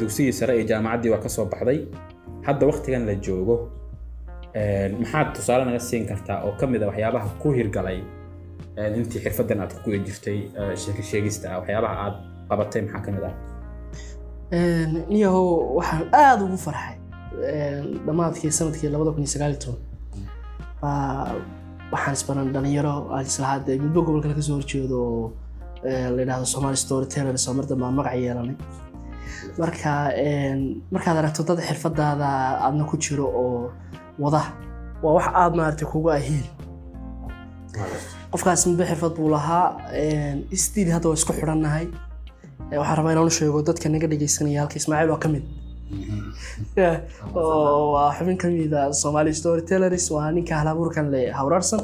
Dugsigii 0.00 0.32
sare 0.38 0.52
iyo 0.58 0.66
jaamacaddii 0.70 1.10
waa 1.14 1.22
ka 1.24 1.28
soo 1.36 1.46
baxday. 1.52 1.80
Hadda 2.46 2.64
waqtigan 2.70 3.02
la 3.08 3.14
joogo 3.26 3.56
maxaad 5.00 5.28
tusaale 5.36 5.64
naga 5.68 5.78
siin 5.88 6.04
kartaa 6.10 6.38
oo 6.46 6.52
ka 6.60 6.66
mid 6.66 6.82
a 6.82 6.86
waxyaabaha 6.90 7.28
ku 7.42 7.48
hirgalay 7.58 7.98
intii 8.98 9.20
xirfadan 9.24 9.60
aad 9.62 9.72
ku 9.74 9.80
guda 9.84 9.98
jirtay 10.06 10.38
ee, 10.58 10.76
sheeko 10.82 11.02
sheegista 11.10 11.46
ah 11.52 11.58
waxyaabaha 11.60 11.96
aad 12.04 12.16
qabatay 12.48 12.80
maxaa 12.86 13.02
ka 13.06 13.10
mid 13.16 13.24
ah? 13.30 13.34
Niyahow 15.12 15.48
waxaan 15.78 16.04
aada 16.12 16.42
ugu 16.46 16.56
farxay. 16.66 16.96
Dhammaadkii 18.06 18.50
sannadkii 18.58 18.88
labada 18.94 19.10
kun 19.14 19.22
iyo 19.24 19.30
sagaal 19.34 19.52
iyo 19.54 19.60
toban 19.64 19.80
waxaan 20.82 22.14
isbaran 22.18 22.48
dhalinyaro 22.54 22.94
aan 23.14 23.24
islahaa 23.30 23.58
dee 23.66 23.78
midba 23.84 24.00
gobolkale 24.06 24.34
ka 24.38 24.42
soo 24.48 24.56
horjeedo 24.58 24.96
oo 25.10 25.32
la 26.14 26.20
yidhahdo 26.22 26.44
somali 26.54 26.76
story 26.84 27.06
tellers 27.12 27.48
oo 27.48 27.54
mar 27.58 27.66
dambe 27.70 27.84
aan 27.86 27.94
magac 27.98 28.14
yeelanay. 28.22 28.56
Marka 29.60 29.92
markaad 30.94 31.16
aragto 31.20 31.42
dad 31.48 31.58
xirfadaada 31.68 32.28
aadna 32.66 32.84
ku 32.90 32.96
jiro 33.04 33.26
oo 33.42 33.70
wada 34.22 34.42
waa 35.02 35.12
wax 35.16 35.26
aada 35.40 35.54
maaragtay 35.58 35.88
kugu 35.92 36.08
ahiil 36.18 36.46
qofkaas 38.32 38.62
muddo 38.70 38.84
xirfad 38.90 39.12
buu 39.18 39.28
lahaa 39.34 39.66
stiil 40.64 40.88
hadda 40.94 41.06
waa 41.10 41.18
isku 41.20 41.32
xidhannahay. 41.38 41.86
Waxaan 42.80 42.96
rabaa 42.98 43.12
inaan 43.14 43.28
u 43.30 43.34
sheego 43.38 43.58
dadka 43.68 43.86
naga 43.94 44.06
dhegeysanaya 44.12 44.58
halka 44.62 44.76
ismaaciil 44.80 45.10
waa 45.14 45.22
ka 45.24 45.28
mid 45.34 45.44
waa 47.34 48.12
xubin 48.16 48.36
ka 48.38 48.48
mid 48.48 48.72
ah 48.74 48.92
Somali 48.92 49.32
Storytellers. 49.34 50.10
Waa 50.10 50.30
ninka 50.32 50.54
halabuurkan 50.60 51.10
le 51.10 51.30
hawraarsan 51.38 51.80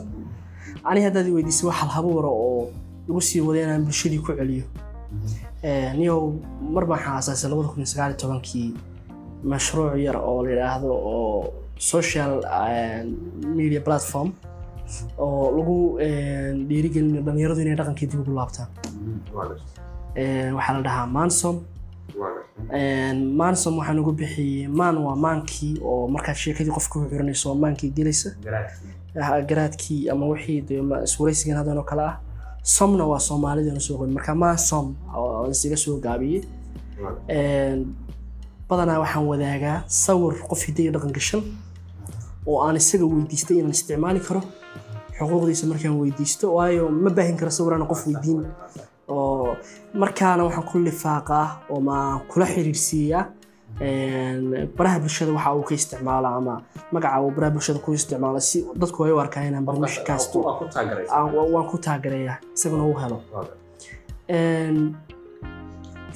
ani 0.85 1.01
haddaad 1.07 1.27
i 1.29 1.33
weydiisay 1.37 1.67
wax 1.69 1.77
halhabuura 1.83 2.29
oo 2.29 2.71
igu 3.09 3.21
sii 3.21 3.41
waday 3.47 3.63
inaan 3.65 3.85
bulshadii 3.87 4.19
ku 4.25 4.33
celiyo. 4.39 4.65
Eh, 5.63 5.95
niyow 5.99 6.21
mar 6.75 6.85
baan 6.91 7.01
xaasaasay 7.07 7.51
labada 7.51 7.69
kun 7.69 7.79
iyo 7.83 7.87
sagaal 7.93 8.11
iyo 8.13 8.19
tobankii 8.23 8.71
mashruuc 9.51 9.95
yar 10.07 10.17
oo 10.17 10.39
la 10.45 10.51
yidhaahdo 10.51 10.89
oo 10.91 11.53
social 11.79 12.33
eh, 12.69 13.05
media 13.59 13.81
platform 13.87 14.29
oo 15.19 15.45
lagu 15.57 15.77
eh, 16.07 16.51
dhiirigelinayo 16.69 17.23
dhalinyaradu 17.27 17.61
inay 17.65 17.77
dhaqankii 17.81 18.07
dib 18.11 18.21
ugu 18.23 18.33
laabtaan. 18.39 18.69
Eh, 20.21 20.51
waxaa 20.57 20.75
la 20.77 20.83
dhahaa 20.87 21.07
mansom 21.07 21.57
mansom 23.41 23.79
waxaan 23.79 23.99
ugu 24.03 24.13
bixiyey 24.21 24.69
man 24.69 24.97
waa 24.99 25.17
maankii 25.17 25.75
oo 25.85 26.09
markaad 26.15 26.37
sheekadii 26.37 26.73
qofka 26.77 26.95
ku 27.01 27.07
xiranayso 27.11 27.55
maankii 27.55 27.91
gelaysa 27.97 28.31
garaadkii. 29.49 30.09
Ama 30.11 30.27
wixii 30.33 30.65
iswaraysigan 31.05 31.57
hadan 31.57 31.79
oo 31.79 31.83
kale 31.91 32.03
ah. 32.03 32.17
Somna 32.63 33.05
waa 33.07 33.19
soomaalidana 33.29 33.81
soo 33.81 33.97
qoyn 33.99 34.13
marka 34.17 34.35
man 34.35 34.57
som 34.59 34.95
oo 35.17 35.49
isiga 35.51 35.77
soo 35.77 35.97
gaabiyey. 36.01 36.43
Badanaa 38.69 38.99
waxaan 39.05 39.27
wadaagaa 39.27 39.79
sawir 39.87 40.35
qof 40.49 40.61
hidda 40.67 40.81
iyo 40.83 40.93
dhaqan 40.93 41.13
gashan 41.13 41.43
oo 42.47 42.59
aan 42.65 42.77
isaga 42.77 43.05
weydiistay 43.05 43.57
inaan 43.59 43.71
isticmaali 43.77 44.21
karo. 44.21 44.43
Xuquuqdiisa 45.19 45.67
markaan 45.67 45.99
weydiisto 46.01 46.55
waayo 46.57 46.89
ma 47.03 47.11
baahin 47.11 47.37
karo 47.37 47.51
sawir 47.51 47.73
aan 47.75 47.87
qof 47.93 48.07
weydiin 48.07 48.47
oo 49.09 49.57
markaana 49.95 50.45
waxaan 50.45 50.67
ku 50.71 50.79
lifaaqaa 50.79 51.47
oo 51.71 51.81
ma 51.81 52.21
kula 52.31 52.47
xiriirsiiyaa 52.47 53.25
baraha 54.77 54.99
bulshada 55.01 55.33
waxa 55.33 55.53
uu 55.55 55.63
ka 55.69 55.75
isticmaalo 55.75 56.29
ama 56.39 56.55
magaca 56.93 57.21
uu 57.23 57.31
baraha 57.37 57.51
bulshada 57.55 57.79
ku 57.85 57.93
isticmaalo 57.93 58.41
si 58.41 58.65
dadku 58.81 59.05
ay 59.05 59.13
u 59.13 59.19
arkaan 59.25 59.47
inaan 59.49 59.65
barnaamijkaas 59.67 60.25
aan- 61.17 61.35
waan 61.55 61.67
ku 61.71 61.79
taagereeyaa 61.79 62.37
isaguna 62.57 62.85
uu 62.85 62.97
helo. 63.03 63.19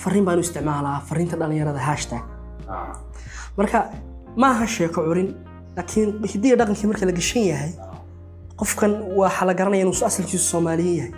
Fariin 0.03 0.25
baan 0.25 0.39
u 0.39 0.41
isticmaalaa 0.41 1.01
fariinta 1.09 1.37
dhalinyarada 1.41 1.79
hashtag. 1.79 2.23
Marka 3.57 3.79
ma 4.37 4.47
aha 4.51 4.67
sheeko 4.67 5.01
curin 5.07 5.29
laakiin 5.77 6.11
hidiya 6.33 6.57
dhaqankii 6.61 6.87
marka 6.91 7.07
la 7.07 7.13
gashan 7.13 7.45
yahay 7.53 7.73
qofkan 8.61 8.93
waxaa 9.21 9.47
la 9.49 9.55
garanaya 9.55 9.83
inuu 9.83 9.97
asalkiisu 10.11 10.47
soomaaliye 10.53 10.95
yahay 10.97 11.13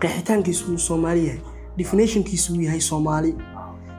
qeexitaankiisu 0.00 0.72
uu 0.72 0.78
soomaali 0.78 1.26
yahay. 1.26 1.40
Definitionkiisu 1.78 2.52
uu 2.54 2.60
yahay 2.66 2.80
soomaali. 2.80 3.32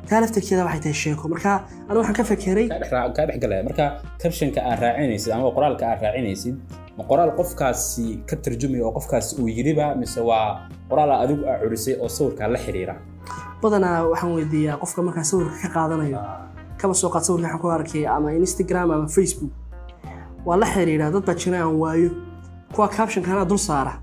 Taa 0.09 0.21
laftarkeeda 0.21 0.63
waxay 0.65 0.79
tahay 0.79 0.93
sheeko. 1.03 1.27
Marka 1.27 1.51
anigu 1.87 1.99
waxaan 1.99 2.15
ka 2.19 2.23
fekeray 2.23 2.67
kaa 2.69 3.25
dhex 3.27 3.39
galaya. 3.43 3.63
Marka 3.67 3.85
captionka 4.21 4.59
aad 4.69 4.79
raacinaysid 4.83 5.31
ama 5.33 5.51
qoraalka 5.57 5.83
aad 5.91 6.01
raacinaysid 6.05 6.55
ma 6.97 7.03
qoraal 7.09 7.31
qofkaasi 7.39 8.05
ka 8.29 8.35
tarjumaya 8.43 8.85
oo 8.87 8.91
qofkaasi 8.97 9.35
uu 9.41 9.47
yiriba 9.57 9.95
mise 9.95 10.21
waa 10.29 10.69
qoraal 10.89 11.11
adigu 11.23 11.43
aa 11.49 11.57
curisay 11.61 11.95
oo 12.01 12.09
sawirkaa 12.09 12.47
la 12.53 12.59
xiriira? 12.65 12.95
Badanaa 13.61 14.07
waxaan 14.11 14.33
weydiiyaa 14.37 14.77
qofka 14.81 15.01
markaan 15.01 15.25
sawirka 15.25 15.55
ka 15.63 15.69
qaadanayo. 15.75 16.19
Kaba 16.81 16.93
soo 16.93 17.09
qaad 17.13 17.23
sawirka 17.27 17.47
waxaan 17.47 17.61
ku 17.61 17.67
arkay 17.77 18.03
ama 18.07 18.31
instagram 18.31 18.91
ama 18.91 19.07
facebook. 19.07 19.51
Waa 20.45 20.57
la 20.61 20.65
xiriiraa 20.73 21.11
dad 21.11 21.25
baa 21.27 21.35
jira 21.35 21.57
aan 21.61 21.75
waayo. 21.83 22.09
Kuwa 22.73 22.87
captionka 22.89 23.31
anaa 23.31 23.45
dul 23.45 23.57
saara 23.57 23.93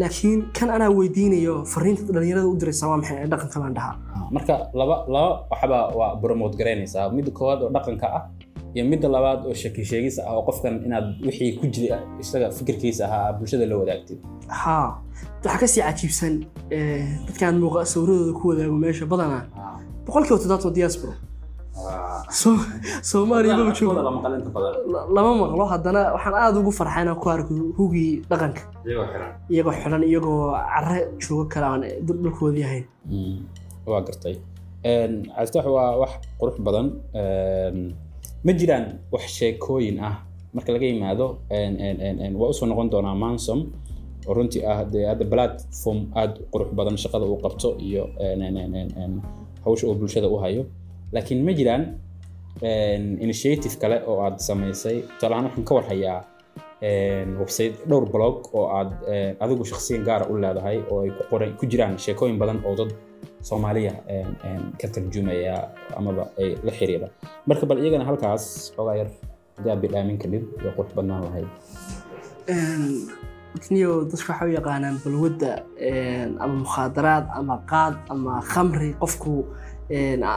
laakiin 0.00 0.40
kan 0.58 0.70
anaa 0.76 0.90
weydiinayo 0.98 1.54
fariinta 1.72 2.02
dhalinyarada 2.14 2.48
u 2.52 2.56
diraysa 2.60 2.88
waa 2.90 2.96
maxay 3.00 3.26
dhaqanka 3.32 3.58
baan 3.62 3.74
dhahaa? 3.78 3.94
Marka 4.36 4.54
laba 4.80 4.96
laba 5.14 5.30
waxba 5.50 5.78
waa 5.98 6.10
promote 6.22 6.56
garaynaysaa 6.60 7.06
midda 7.16 7.30
koowaad 7.38 7.60
oo 7.64 7.70
dhaqanka 7.76 8.06
ah 8.18 8.22
iyo 8.74 8.84
midda 8.92 9.08
labaad 9.16 9.40
oo 9.48 9.54
shaki 9.62 9.84
sheegis 9.90 10.16
ah 10.18 10.32
oo 10.36 10.42
qofkan 10.48 10.74
inaad 10.86 11.06
wixii 11.26 11.52
ku 11.58 11.66
jira 11.74 11.98
isaga 12.22 12.50
fikirkiisa 12.58 13.04
ahaa 13.08 13.32
bulshada 13.38 13.66
la 13.70 13.76
wadaagtid. 13.82 14.18
Haa 14.62 14.88
waxaa 15.44 15.58
ka 15.60 15.66
sii 15.72 15.82
cajiibsan 15.88 16.34
eh, 16.76 17.06
dadkaan 17.26 17.56
muuqa 17.62 17.84
sawiradooda 17.92 18.32
ku 18.38 18.44
wadaago 18.50 18.76
meesha 18.84 19.06
badanaa. 19.12 19.44
Boqolkiiba 20.06 20.38
toddobaatan 20.38 20.74
diaspora 20.78 21.12
So- 22.30 22.58
soomaaliya 23.02 23.56
maba 23.56 23.72
joogo 23.78 23.94
lama 24.02 24.10
maqal 24.18 24.32
inta 24.38 24.50
badan. 24.50 24.74
La- 24.92 25.06
lama 25.16 25.32
maqlo. 25.42 25.64
Haddana 25.72 26.00
waxaan 26.14 26.34
aada 26.34 26.58
ugu 26.60 26.72
farxay 26.78 27.02
inaan 27.02 27.18
ku 27.22 27.26
arko 27.30 27.52
hugii 27.78 28.22
dhaqanka. 28.30 28.62
Iyagoo 29.50 29.72
xiran. 29.80 30.02
Iyagoo 30.10 30.52
care 30.74 30.98
joogo 31.22 31.44
kale 31.52 31.66
aan 31.66 31.82
dhulkoodii 32.06 32.64
ahayn. 32.68 32.84
Waa 33.86 34.00
gartay. 34.06 34.36
Cabditax 34.82 35.66
waa 35.76 35.90
wax 36.02 36.12
qurux 36.40 36.56
badan. 36.66 36.86
Ma 38.44 38.52
jiraan 38.58 38.84
wax 39.12 39.24
sheekooyin 39.38 39.98
ah. 40.02 40.16
Marka 40.54 40.72
laga 40.72 40.86
yimaado 40.86 41.26
waa 42.40 42.48
u 42.50 42.54
soo 42.58 42.66
noqon 42.66 42.90
doonaa 42.90 43.14
mansom. 43.14 43.60
Oo 44.26 44.34
runtii 44.34 44.64
ah 44.66 44.82
dee 44.84 45.06
hadda 45.06 45.24
platform 45.32 45.98
aad 46.14 46.32
u 46.42 46.46
qurux 46.52 46.68
badan 46.78 46.96
shaqada 47.02 47.24
uu 47.26 47.38
qabto 47.44 47.68
iyo 47.78 48.02
hawsha 49.64 49.86
uu 49.86 49.94
bulshada 49.94 50.28
u 50.28 50.36
hayo. 50.42 50.62
Laakiin 51.12 51.44
ma 51.46 51.52
jiraan 51.58 51.82
initiative 53.26 53.74
kale 53.80 54.02
oo 54.06 54.20
aad 54.24 54.38
samaysay. 54.48 55.02
Tusaalahaan 55.18 55.44
waxaan 55.46 55.64
ka 55.64 55.74
warhayaa 55.74 56.20
een, 56.82 57.36
website 57.40 57.76
dhowr 57.88 58.06
blog 58.14 58.36
oo 58.54 58.66
aad 58.78 58.90
adigu 59.40 59.64
shakhsiyan 59.64 60.04
gaara 60.08 60.26
u 60.30 60.36
leedahay 60.40 60.78
oo 60.90 61.00
ay 61.40 61.50
ku 61.58 61.64
jiraan 61.66 61.98
sheekooyin 61.98 62.38
badan 62.38 62.60
oo 62.64 62.74
dad 62.76 62.90
soomaaliya 63.48 63.92
ka 64.80 64.86
tarjumaya 64.94 65.68
amaba 65.96 66.22
ay 66.38 66.56
la 66.66 66.72
xiriira. 66.78 67.08
Marka 67.46 67.66
bal 67.66 67.78
iyagana 67.78 68.04
halkaas 68.04 68.72
xoogaa 68.76 68.96
yar 69.00 69.08
haddii 69.56 69.70
aad 69.72 69.80
bidhaamin 69.84 70.18
kadib 70.22 70.42
way 70.64 70.72
qurux 70.76 70.90
badnaan 70.96 71.22
lahayd 71.26 71.48
niyo 73.70 74.04
dadka 74.10 74.32
waxay 74.32 74.48
u 74.50 74.54
yaqaanaan 74.58 74.96
balwadda 75.04 75.52
ama 76.42 76.54
mukhaadaraad 76.64 77.24
ama 77.38 77.56
qaad 77.72 77.94
ama 78.12 78.32
khamri 78.52 78.90
qofku 79.02 79.32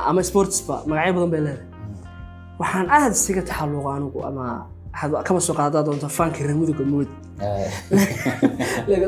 ama 0.10 0.22
sportsba 0.30 0.76
magacyo 0.90 1.14
badan 1.18 1.32
bay 1.34 1.42
leedahay 1.48 1.69
waxaan 2.60 2.88
aad 2.98 3.12
isaga 3.18 3.42
taxalluqa 3.50 3.89
anigu 3.98 4.20
ama 4.30 4.46
waxaad 4.94 5.24
kaba 5.28 5.39
soo 5.48 5.56
qaadaa 5.60 5.84
doonta 5.88 6.08
faanka 6.18 6.39
reer 6.46 6.56
muduga 6.62 6.84
mood 6.94 7.10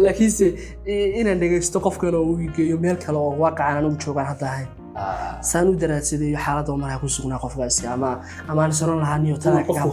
laakiinse 0.05 0.45
inaan 1.19 1.39
dhegaysto 1.41 1.79
qofkan 1.85 2.13
oo 2.15 2.23
uu 2.31 2.37
geeyo 2.55 2.77
meel 2.83 2.97
kale 3.05 3.17
oo 3.17 3.33
waaqacan 3.43 3.77
anigu 3.79 3.97
joogaan 4.05 4.27
hadda 4.31 4.45
ahayn 4.51 4.67
saan 5.49 5.67
u 5.71 5.73
daraadsadeeyo 5.83 6.37
xaaladda 6.45 6.71
markaa 6.83 6.99
ku 7.03 7.07
sugnaa 7.17 7.39
qofkaasi 7.43 7.87
ama 7.95 8.09
ama 8.49 8.59
aan 8.63 8.73
soran 8.79 8.99
lahaa 9.03 9.17
niyo 9.23 9.37
talaa 9.43 9.63
qofku 9.69 9.89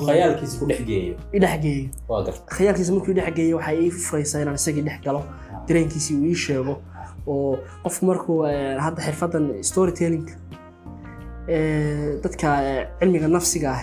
khayaalkiisa 2.56 2.92
markuu 2.96 3.14
dhex 3.18 3.30
geeyo 3.38 3.56
waxay 3.58 3.76
ii 3.84 3.90
furaysaa 4.06 4.40
inaan 4.42 4.54
isagii 4.60 4.82
dhex 4.88 4.98
galo. 5.06 5.22
Dareenkiisii 5.68 6.16
uu 6.20 6.24
ii 6.32 6.34
sheego. 6.44 6.74
Oo 7.30 7.52
qofku 7.84 8.02
markuu 8.10 8.38
eh, 8.50 8.76
hadda 8.84 9.00
xirfadan 9.06 9.44
storytelling 9.70 10.26
dadka 12.22 12.48
cilmiga 13.00 13.28
nafsiga 13.28 13.68
ah 13.76 13.82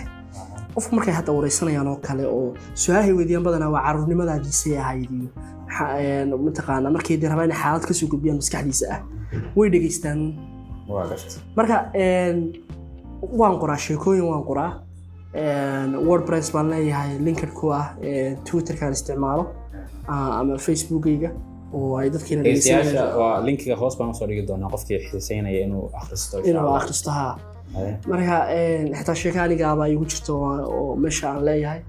qofku 0.74 0.92
markay 0.96 1.14
hadda 1.18 1.32
wareysanayaan 1.38 1.88
oo 1.92 1.96
kale 2.06 2.24
oo 2.36 2.48
su'aalahay 2.82 3.12
weydiiyaan 3.18 3.44
badanaa 3.48 3.70
waa 3.74 3.82
caruurnimadaadiisay 3.86 4.76
ahayd 4.82 5.10
iyo 5.10 6.36
mataqaanaa 6.46 6.90
markay 6.96 7.16
dee 7.20 7.28
rabaan 7.32 7.48
inay 7.50 7.58
xaalad 7.62 7.84
ka 7.88 7.94
soo 7.98 8.08
gudbiyaan 8.12 8.38
maskaxdiisa 8.42 8.86
ah. 8.94 9.00
Way 9.56 9.68
dhegeystaan 9.74 10.20
marka 11.58 11.76
waan 13.40 13.56
qoraa 13.62 13.76
sheekooyin 13.86 14.24
waan 14.30 14.44
qoraa. 14.50 14.72
Wordpress 16.08 16.52
baan 16.54 16.70
leeyahay 16.70 17.18
linked 17.26 17.50
ku 17.58 17.72
ah 17.80 17.86
een, 18.00 18.36
twitterkaan 18.46 18.92
isticmaalo 18.96 19.44
ama 20.08 20.54
facebookayga 20.66 21.30
oo 21.74 21.96
ay 22.00 22.08
waa 23.20 23.40
linkiga 23.46 23.76
hoos 23.82 23.94
baan 23.98 24.10
u 24.10 24.14
soo 24.14 24.26
dhigi 24.28 24.46
doonaa. 24.48 24.70
Qofkii 24.74 24.98
xiiseynaya 25.10 25.60
inuu 25.66 25.84
akhristo 26.00 26.38
inuu 26.50 26.68
akhristo 26.80 27.10
haa. 27.10 27.34
Marka 28.10 28.36
xitaa 28.98 29.14
sheeko 29.22 29.38
anigaaba 29.46 29.84
igu 29.94 30.04
jirto 30.10 30.32
oo- 30.42 30.96
meesha 31.02 31.26
aan 31.32 31.44
leeyahay. 31.48 31.80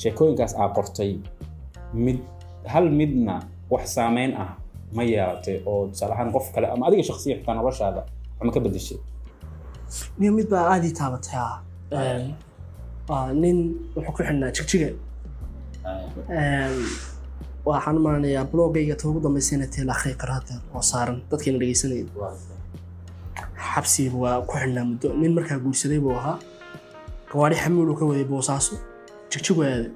Sheekooyinkaas 0.00 0.52
aa 0.60 0.68
qortay 0.76 1.10
mid 2.04 2.18
hal 2.72 2.86
midna 3.00 3.34
wax 3.72 3.84
saameyn 3.96 4.32
ah 4.42 4.50
ma 4.96 5.02
yeelatay 5.10 5.56
oo 5.70 5.86
tusaale 5.90 6.12
ahaan 6.14 6.30
qof 6.36 6.46
kale 6.54 6.66
ama 6.74 6.82
adiga 6.88 7.02
shakhsiyan 7.08 7.38
xitaa 7.40 7.54
noloshaada 7.58 8.00
wax 8.38 8.44
ma 8.46 8.52
ka 8.54 8.60
bedeshay. 8.64 8.98
Niyo 10.18 10.32
mid 10.38 10.48
baa 10.52 10.64
aad 10.72 10.84
ii 10.88 10.94
taabatay 11.00 11.38
nin 13.42 13.56
wuxuu 13.96 14.12
ku 14.16 14.22
xidhnaa 14.28 14.50
jigjiga 14.56 14.88
waxaan 17.68 17.96
u 17.98 18.00
malanayaa 18.06 18.44
blogayga 18.52 18.94
ta 19.00 19.04
ugu 19.08 19.20
dambeysayna 19.24 19.66
teel 19.74 19.90
akhri 19.94 20.12
qaraada 20.22 20.54
oo 20.74 20.82
saaran 20.90 21.18
dadkeena 21.30 21.58
dhegeysanaya 21.60 22.04
xabsiga 23.70 24.16
waa 24.24 24.36
ku 24.48 24.54
xidhnaa 24.62 24.84
muddo 24.90 25.08
nin 25.20 25.32
markaa 25.36 25.58
guursaday 25.64 26.00
buu 26.04 26.14
ahaa. 26.20 26.38
Gawaadhi 27.30 27.56
xamuul 27.62 27.88
uu 27.90 27.98
ka 28.00 28.04
waday 28.10 28.24
boosaaso 28.32 28.74
jigjig 29.30 29.58
aaday 29.66 29.90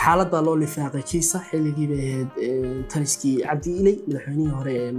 xaalad 0.00 0.28
baa 0.32 0.42
loo 0.46 0.56
lifaaqay 0.62 1.02
kiisa. 1.10 1.38
Xilligii 1.48 1.86
bay 1.92 2.02
ahayd 2.10 2.30
taliskii 2.92 3.36
cabdi 3.46 3.70
iley 3.80 3.96
madaxweynihii 4.08 4.54
hore 4.58 4.72
ee 4.82 4.92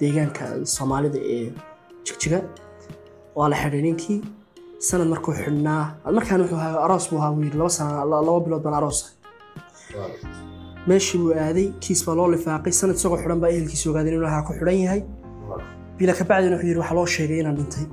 deegaanka 0.00 0.44
soomaalida 0.74 1.18
ee 1.36 1.46
jigjiga. 2.06 2.38
Waa 3.36 3.48
la 3.52 3.56
xidhay 3.62 3.82
ninkii. 3.86 4.18
Sanad 4.88 5.08
markuu 5.12 5.32
xidhnaa 5.42 5.82
markaan 6.16 6.40
wuxuu 6.42 6.58
ahaa 6.62 6.84
aroos 6.86 7.04
buu 7.10 7.18
ahaa 7.20 7.34
yidhi 7.44 7.58
laba 7.60 7.70
sana 7.78 8.04
laba 8.10 8.40
bilood 8.44 8.62
baan 8.66 8.74
aroosa 8.80 9.06
meeshii 10.88 11.18
buu 11.22 11.32
aaday 11.44 11.68
kiis 11.82 12.00
baa 12.06 12.14
loo 12.18 12.28
lifaaqay. 12.34 12.72
Sanad 12.80 12.96
isagoo 12.98 13.18
xidhan 13.22 13.40
baa 13.42 13.50
ehelkiisa 13.54 13.90
ogaadeen 13.90 14.14
inuu 14.18 14.28
ahaa 14.32 14.42
ku 14.48 14.52
xidhan 14.58 14.78
yahay 14.84 15.00
bila 15.98 16.12
kabacdina 16.18 16.54
wuxuu 16.56 16.68
yidhi 16.68 16.80
waxaa 16.82 16.94
loo 16.98 17.06
sheegay 17.14 17.38
inaan 17.42 17.56
dhintay. 17.58 17.84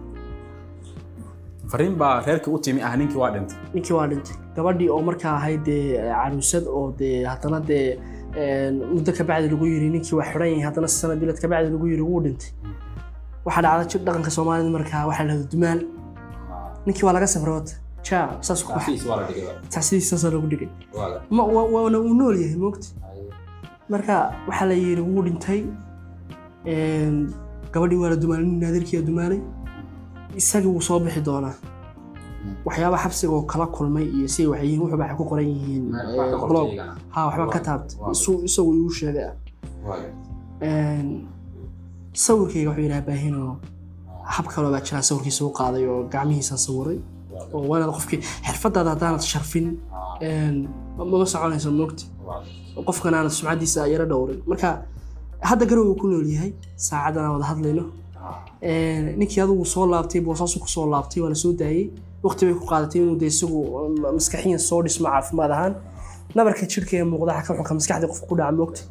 Fariin 1.71 1.95
baa 2.01 2.15
reerkii 2.25 2.51
u 2.55 2.59
timi 2.65 2.81
ah 2.87 2.95
ninkii 2.99 3.17
waa 3.23 3.31
dhintay. 3.35 3.57
Ninkii 3.73 3.93
waa 3.97 4.07
dhintay. 4.11 4.35
Gabadhii 4.55 4.89
oo 4.95 5.01
markaa 5.09 5.35
ahayd 5.39 5.61
dee 5.67 5.85
caruusad 6.21 6.65
oo 6.77 6.87
dee 6.99 7.23
haddana 7.31 7.59
dee 7.69 7.87
muddo 8.93 9.11
kabacdi 9.17 9.47
lagu 9.53 9.65
yiri 9.73 9.89
ninkii 9.95 10.15
waa 10.19 10.25
xidhan 10.31 10.47
yahay 10.51 10.63
haddana 10.67 10.87
sanad 10.87 11.17
bilad 11.21 11.39
kabacdi 11.43 11.69
lagu 11.75 11.87
yiri 11.91 12.01
wuu 12.09 12.21
dhintay. 12.25 12.49
Waxaa 13.45 13.61
dhacda 13.65 13.85
jir 13.91 14.01
dhaqanka 14.05 14.31
soomaalida 14.37 14.69
markaa 14.77 15.03
waxaa 15.09 15.23
la 15.29 15.33
dhahda 15.33 15.49
dumaal. 15.53 15.79
Ninkii 16.85 17.05
waa 17.07 17.13
laga 17.17 17.27
safray 17.33 17.53
wata 17.59 17.73
jaa 18.07 18.27
saas 18.47 18.63
ku 18.65 18.71
saasaa 20.09 20.31
lagu 20.35 20.47
dhigay. 20.51 20.69
Waana 21.31 21.97
uu 21.99 22.13
nool 22.19 22.35
yahay 22.43 22.57
moogta 22.63 22.87
marka 23.89 24.15
waxaa 24.47 24.65
la 24.71 24.75
yiri 24.83 25.01
wuu 25.01 25.21
dhintay. 25.27 25.61
Een, 26.65 27.17
gabadhii 27.73 27.99
waa 28.03 28.09
la 28.13 28.15
dumaalay 28.21 28.45
nin 28.45 28.59
naadirkii 28.63 28.97
aa 28.99 29.05
dumaalay 29.09 29.39
isagii 30.39 30.67
wuu 30.73 30.81
soo 30.87 30.99
bixi 30.99 31.21
doonaa. 31.27 31.55
Waxyaaba 32.65 32.97
xabsiga 33.03 33.33
oo 33.37 33.41
kala 33.51 33.65
kulmay 33.75 34.05
iyo 34.17 34.27
si 34.33 34.41
waxay 34.47 34.67
yihiin 34.67 34.81
wuxuu 34.83 34.99
waxay 35.01 35.17
ku 35.19 35.25
qoran 35.31 35.47
yihiin. 35.53 35.85
Blog. 36.49 36.69
ha 37.13 37.19
waxbaan 37.27 37.49
ka 37.55 37.59
taabtay 37.67 37.97
Waa. 38.01 38.11
isagu 38.47 38.71
igu 38.79 38.89
sheegay. 38.99 39.27
Ah 39.27 40.03
sawirkayga 42.23 42.69
wuxuu 42.69 42.83
yidhaha 42.85 43.01
baahinoo 43.09 43.51
hab 44.35 44.45
kaloo 44.53 44.71
baa 44.75 44.81
jira 44.87 45.01
sawirkiisa 45.09 45.41
u 45.45 45.51
qaaday 45.59 45.83
oo 45.93 46.03
gacmihiisa 46.13 46.57
sawiray 46.65 46.99
oo 47.53 47.63
waanaad 47.69 47.91
qofkii 47.97 48.19
xirfadaada 48.47 48.89
haddaanad 48.93 49.21
sharfin 49.31 49.67
een, 50.21 50.57
ma 50.97 51.03
ma 51.05 51.25
soconayso 51.33 51.71
moogta 51.79 52.03
qofkan 52.87 53.13
aanad 53.17 53.31
sumcadiisa 53.37 53.87
yaro 53.93 54.05
dhowrin. 54.11 54.39
Marka 54.49 54.69
hadda 55.49 55.65
garow 55.69 55.85
uu 55.91 55.95
ku 56.01 56.05
nool 56.11 56.27
yahay 56.35 56.51
saacadan 56.87 57.23
aan 57.25 57.33
wada 57.35 57.45
hadlayno 57.51 57.83
ninkii 59.19 59.41
adigu 59.45 59.65
soo 59.73 59.85
laabtay 59.93 60.21
boosaasu 60.27 60.57
ku 60.63 60.67
soo 60.75 60.85
laabtay 60.93 61.19
waa 61.23 61.29
la 61.33 61.37
soo 61.43 61.53
daayey 61.61 61.85
waqti 62.25 62.41
bay 62.47 62.55
ku 62.59 62.65
qaadatay 62.71 62.99
inuu 63.03 63.17
de 63.21 63.25
isagu 63.33 63.59
um, 63.77 63.95
maskaxiyan 64.17 64.59
soo 64.69 64.79
dhismo 64.85 65.07
caafimaad 65.13 65.51
ahaan 65.55 65.73
nabarka 66.35 66.63
jirka 66.71 66.93
ee 66.99 67.03
muuqda 67.11 67.31
xaka 67.37 67.51
xunka 67.57 67.73
maskaxda 67.79 68.05
qofka 68.11 68.25
ku 68.29 68.35
dhaca 68.39 68.51
moogta 68.59 68.81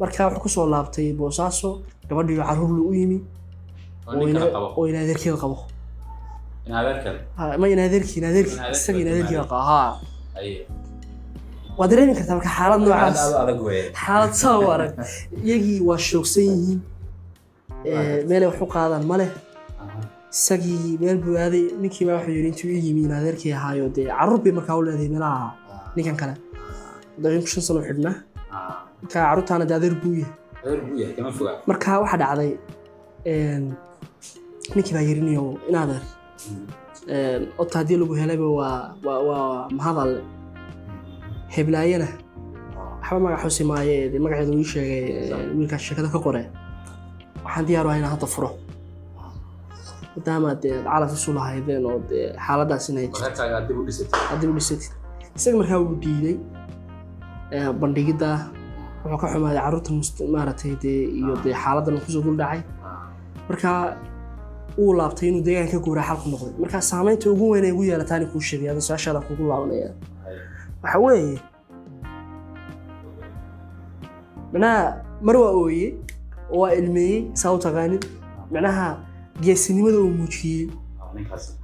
marka 0.00 0.20
wuxuu 0.26 0.42
ku 0.44 0.48
soo 0.56 0.66
laabtay 0.74 1.08
boosaaso 1.20 1.68
gabadhii 2.08 2.38
carruur 2.48 2.70
lu 2.76 2.82
u 2.90 2.92
yimi 3.00 3.18
oo 4.06 4.72
oo 4.78 4.84
inaadeerkeeda 4.90 5.36
qabo 5.42 5.56
ma 7.60 7.66
inaadeerkii 7.74 8.18
Inaadeerkii 8.22 8.58
isaga 8.74 8.98
inaadeerkeeda 9.04 9.44
qabo 9.50 9.62
haa 9.70 9.90
waa 11.78 11.86
dareemi 11.90 12.14
kartaa 12.18 12.36
marka 12.38 12.50
xaalad 12.58 12.80
noocaas. 12.84 13.18
xaalad 14.04 14.32
saa 14.42 14.56
u 14.64 14.66
arag 14.74 14.92
iyagii 15.46 15.80
waa 15.88 15.98
shoogsan 16.08 16.44
yihiin. 16.52 16.80
Ee, 17.86 18.24
meelay 18.28 18.48
wax 18.50 18.58
u 18.64 18.68
qaadaan 18.74 19.04
ma 19.10 19.16
leh? 19.20 19.30
Isagii 20.36 20.98
meel 21.02 21.18
buu 21.24 21.36
aaday 21.44 21.64
ninkii 21.82 22.04
baa 22.08 22.16
wuxuu 22.18 22.34
yidhi 22.36 22.48
intuu 22.52 22.68
ii 22.76 22.82
yimi 22.86 23.02
adeerkii 23.20 23.52
ahaayo 23.58 23.86
dee 23.96 24.06
carruur 24.18 24.40
bay 24.44 24.52
markaa 24.58 24.76
u 24.80 24.82
leedahay 24.86 25.08
meelaha 25.14 25.46
ninkan 25.96 26.16
kale. 26.20 26.34
Daqiiqo 27.22 27.48
shan 27.52 27.62
sano 27.66 27.80
xidhnaa 27.88 28.14
marka 29.02 29.18
carruurtaana 29.26 29.64
dee 29.68 29.76
adeer 29.80 29.94
buu 30.02 30.14
yahay. 30.20 30.32
Adeer 30.64 30.80
buu 30.86 30.96
yahay 31.02 31.14
kama 31.18 31.30
foga. 31.38 31.52
Marka 31.70 31.90
waxaa 32.02 32.18
dhacday 32.22 32.50
ninkii 34.74 34.94
baa 34.96 35.04
yidhi 35.08 35.22
niyow 35.28 35.48
in 35.68 35.76
adeer 35.82 36.02
een, 37.14 37.42
ota 37.62 37.74
haddii 37.78 37.96
lagu 38.02 38.14
helayba 38.20 38.48
waa 38.58 38.76
waa 39.06 39.20
waa 39.28 39.68
mahadalle 39.78 40.20
heblaayana. 41.56 42.08
Waxba 43.02 43.18
magac 43.24 43.40
xusi 43.44 43.64
maaye 43.70 43.96
dee 44.12 44.20
magaceedu 44.24 44.52
ii 44.62 44.68
sheegay 44.72 45.02
ee, 45.10 45.54
wiilkaas 45.56 45.82
sheekada 45.86 46.08
ka 46.14 46.18
qore 46.26 46.42
waxaan 47.44 47.64
diyaar 47.68 47.86
u 47.86 47.88
ahay 47.90 47.98
inaan 48.00 48.12
hadda 48.16 48.26
furo. 48.34 48.50
Maadaama 50.14 50.50
dee 50.62 50.76
calaf 50.86 51.12
isu 51.18 51.30
lahaydeen 51.38 51.84
oo 51.90 51.98
dee 52.10 52.26
xaaladaas 52.46 52.88
inay 52.90 53.06
dib 54.40 54.50
u 54.50 54.54
dhisatid. 54.58 54.90
Isaga 55.36 55.56
markaa 55.60 55.78
wuu 55.84 55.96
diiday 56.04 56.36
bandhigidda. 57.80 58.30
Wuxuu 59.04 59.18
ka 59.22 59.26
xumaaday 59.32 59.60
carruurta 59.64 59.90
maaragtay 60.34 60.72
dee 60.82 61.00
iyo 61.20 61.34
dee 61.44 61.54
xaaladan 61.62 62.00
ku 62.04 62.08
soo 62.14 62.22
dul 62.26 62.36
dhacay. 62.40 62.60
Marka 63.48 63.70
uu 64.78 64.92
laabtay 64.98 65.28
inuu 65.28 65.42
deegaanka 65.46 65.76
ka 65.78 65.84
guuraa 65.84 66.06
xal 66.08 66.18
ku 66.22 66.28
noqday. 66.32 66.52
Marka 66.62 66.78
saamaynta 66.90 67.26
ugu 67.34 67.44
weyn 67.52 67.64
ay 67.64 67.72
ugu 67.72 67.84
yeelataani 67.90 68.26
kuu 68.32 68.40
sheegay 68.48 68.68
ada 68.72 68.80
su'aashaada 68.86 69.20
kugu 69.28 69.42
laabanaya 69.50 69.90
waxa 70.82 70.98
weeye. 71.04 71.38
Micnaha 74.52 75.02
mar 75.26 75.36
waa 75.42 75.52
ooye 75.62 75.88
oo 76.52 76.58
waa 76.62 76.72
ilmeeyey 76.80 77.20
saa 77.40 77.52
u 77.56 77.58
taqaanid. 77.66 78.02
Micnaha 78.52 78.86
geesinimada 79.44 79.98
uu 80.04 80.10
muujiyey. 80.20 80.68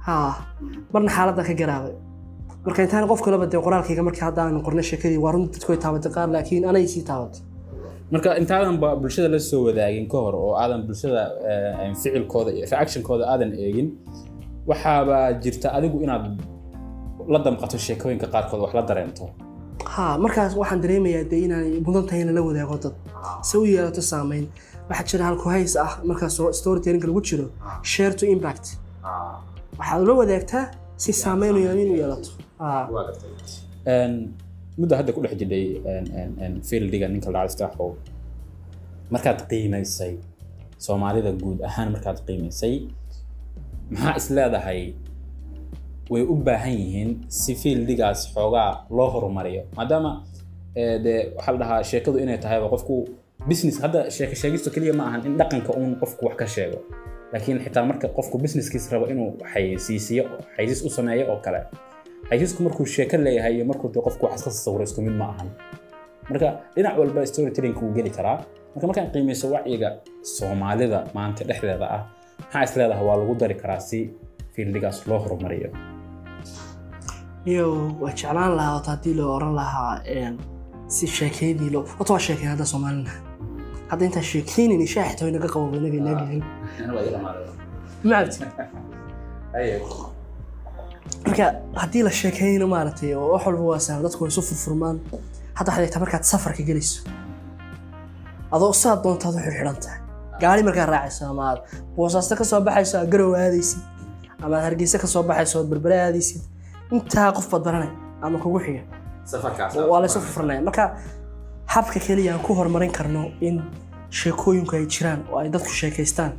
Ha 0.05 0.15
marna 0.93 1.09
xaaladda 1.17 1.43
ka 1.49 1.53
garaabay. 1.61 1.93
Marka 2.65 2.79
intaan 2.85 3.07
qof 3.11 3.21
kaleba 3.25 3.45
dee 3.51 3.61
qoraalkayga 3.65 4.03
markii 4.07 4.23
haddaan 4.27 4.61
qornay 4.65 4.83
sheekadii 4.89 5.19
waa 5.25 5.31
runta 5.33 5.53
dadku 5.55 5.71
ay 5.73 5.79
taabatay 5.85 6.11
qaar 6.15 6.27
laakiin 6.35 6.65
anay 6.69 6.85
sii 6.93 7.03
taabatay 7.09 7.41
marka 8.13 8.29
intaadan 8.41 8.77
ba 8.81 8.89
bulshada 9.01 9.29
la 9.33 9.39
soo 9.39 9.61
wadaagin 9.67 10.05
ka 10.11 10.17
hor 10.23 10.35
oo 10.35 10.53
aadan 10.61 10.81
bulshada 10.87 11.21
eh, 11.49 11.93
ficilkooda 11.95 12.51
iyo 12.57 12.65
reactionkooda 12.71 13.23
aadan 13.33 13.51
eegin 13.65 13.87
waxaaba 14.69 15.17
jirta 15.43 15.67
adigu 15.77 15.97
inaad 16.05 16.25
la 17.33 17.39
damqato 17.45 17.77
sheekooyinka 17.85 18.27
qaarkood 18.33 18.59
wax 18.63 18.73
la 18.77 18.81
dareento. 18.89 19.25
Ha 19.93 20.05
markaas 20.25 20.51
waxaan 20.61 20.81
dareemayaa 20.83 21.23
dee 21.31 21.41
inaan 21.47 21.65
mudan 21.85 22.03
tahay 22.09 22.21
in 22.25 22.31
la 22.37 22.41
wadaago 22.47 22.75
dad. 22.83 22.95
Se 23.49 23.55
u 23.61 23.63
yeelato 23.73 24.01
saameyn 24.11 24.45
waxaa 24.89 25.05
jira 25.11 25.23
halku 25.29 25.47
hays 25.55 25.73
ah 25.85 25.91
markaas 26.09 26.35
storytellinga 26.59 27.07
lagu 27.11 27.21
jiro 27.29 27.45
share 27.91 28.13
to 28.19 28.25
impact. 28.35 28.65
Waxaad 29.79 30.01
ula 30.05 30.13
wadaagtaa 30.21 30.65
si 31.03 31.11
saameyn 31.23 31.53
u 31.57 31.59
yeelin 31.65 31.89
u 31.93 31.97
yeelato 32.01 32.29
muddo 34.79 34.93
hadda 34.99 35.11
ku 35.15 35.21
dhex 35.23 35.33
jidhay 35.41 35.65
fieldiga 36.69 37.07
ninka 37.13 37.29
lacag 37.35 37.49
iftaaxow 37.51 37.89
markaad 39.13 39.39
qiimaysay 39.51 40.13
soomaalida 40.85 41.31
guud 41.41 41.59
ahaan 41.69 41.89
markaad 41.95 42.17
qiimaysay 42.27 42.75
maxaa 43.91 44.15
is 44.21 44.27
leedahay 44.37 44.81
way 46.09 46.21
u 46.23 46.35
baahan 46.35 46.73
yihiin 46.81 47.11
si 47.27 47.55
fieldigaas 47.55 48.19
xoogaa 48.33 48.85
loo 48.89 49.09
horumariyo. 49.13 49.63
Maadaama 49.77 50.11
eh, 50.75 50.97
dee 51.03 51.19
waxaa 51.37 51.51
la 51.53 51.59
dhahaa 51.61 51.83
sheekadu 51.83 52.17
inay 52.23 52.37
tahayba 52.37 52.69
qofku 52.73 52.95
business 53.49 53.81
hadda 53.81 53.99
sheeko 54.11 54.35
sheegisto 54.41 54.69
keliya 54.75 54.93
ma 54.93 55.03
ahan 55.09 55.21
in 55.27 55.37
dhaqanka 55.37 55.71
uun 55.79 55.95
qofku 56.01 56.25
wax 56.25 56.35
ka 56.41 56.47
sheego. 56.55 56.77
Laakiin 57.33 57.59
xitaa 57.65 57.85
marka 57.85 58.07
qofku 58.17 58.37
businesskiis 58.43 58.91
rabo 58.91 59.05
inuu 59.13 59.29
xayeysiisiyo 59.53 60.23
xayeysiis 60.55 60.81
u 60.87 60.89
sameeyo 60.97 61.25
oo 61.31 61.37
kale. 61.45 61.59
Xayeysiisku 62.29 62.63
markuu 62.63 62.85
sheeko 62.85 63.17
leeyahay 63.17 63.53
iyo 63.55 63.65
markuu 63.65 63.89
dee 63.93 64.01
qofku 64.07 64.25
wax 64.25 64.35
iska 64.39 64.51
sawiro 64.51 64.83
isku 64.83 65.01
mid 65.01 65.13
ma 65.21 65.25
ahan. 65.33 65.49
Marka 66.29 66.47
dhinac 66.75 66.97
walba 66.99 67.25
storytelling 67.25 67.75
wuu 67.81 67.91
geli 67.97 68.09
karaa. 68.17 68.37
Marka 68.73 68.85
markaan 68.87 69.11
qiimeyso 69.13 69.45
wacyiga 69.53 69.89
soomaalida 70.35 70.99
maanta 71.13 71.43
dhexdeeda 71.49 71.85
ah 71.97 72.01
maxaa 72.39 72.63
is 72.63 72.73
leedahay? 72.77 73.05
Waa 73.09 73.17
lagu 73.21 73.35
dari 73.41 73.55
karaa 73.61 73.79
si 73.79 73.99
fieldigaas 74.53 75.07
loo 75.07 75.19
horumariyo 75.23 75.69
iyo 77.45 77.95
waa 78.01 78.11
jeclaan 78.11 78.57
lahaa 78.57 78.75
ota 78.75 78.91
haddii 78.91 79.13
loo 79.13 79.35
oran 79.35 79.55
lahaa 79.55 80.01
si 80.87 81.07
sheekeydii 81.07 81.69
loo 81.69 81.85
ota 81.99 82.13
waa 82.13 82.19
sheekeyn 82.19 82.49
hadda 82.49 82.65
soomaalina. 82.65 83.11
Hadda 83.87 84.05
intaan 84.05 84.23
sheekeynin 84.23 84.87
shaaxito 84.87 85.27
inaga 85.27 85.47
qabo 85.47 85.75
inaga 85.75 85.97
inaagyihin 85.97 86.43
macabti 88.03 88.39
marka 91.25 91.53
haddii 91.75 92.03
la 92.03 92.11
sheekeyno 92.21 92.67
maaragtay 92.67 93.15
oo 93.15 93.31
wax 93.33 93.45
walba 93.45 93.63
waa 93.71 93.79
sahlan 93.79 94.03
dadku 94.03 94.23
way 94.23 94.31
isu 94.31 94.41
furfurmaan. 94.41 94.99
Hadda 95.53 95.71
waxaad 95.71 95.85
eegtaa 95.85 96.01
markaad 96.05 96.23
safarka 96.23 96.63
gelayso 96.63 97.09
adoo 98.51 98.73
saad 98.73 99.03
doontaad 99.03 99.35
u 99.35 99.39
xidhan 99.45 99.77
tahay 99.83 99.99
gaari 100.41 100.63
markaad 100.63 100.89
raacayso 100.89 101.25
ama 101.31 101.43
aad 101.49 101.59
boosaasto 101.95 102.35
ka 102.35 102.43
soo 102.51 102.61
baxayso 102.67 102.97
aad 102.99 103.09
garow 103.13 103.31
aadaysid 103.41 103.81
ama 104.41 104.55
aad 104.55 104.63
hargeysa 104.67 104.97
ka 105.03 105.07
soo 105.07 105.23
baxayso 105.29 105.59
aad 105.59 105.69
berbere 105.73 105.97
aadaysid 106.05 106.41
intaa 106.91 107.31
qof 107.37 107.47
baad 107.51 107.63
baranay 107.67 107.89
ama 108.21 108.37
kugu 108.43 108.59
xiga. 108.65 108.81
Waa 109.91 109.99
laysu 110.03 110.19
furfurnaya 110.21 110.61
marka 110.67 110.83
habka 111.73 111.99
keliya 112.05 112.33
aan 112.33 112.41
ku 112.45 112.53
horumarin 112.53 112.91
karno 112.97 113.31
in 113.47 113.61
sheekooyinku 114.19 114.73
ay 114.75 114.85
jiraan 114.93 115.21
oo 115.31 115.37
ay 115.41 115.49
dadku 115.49 115.69
sheekaystaan 115.81 116.31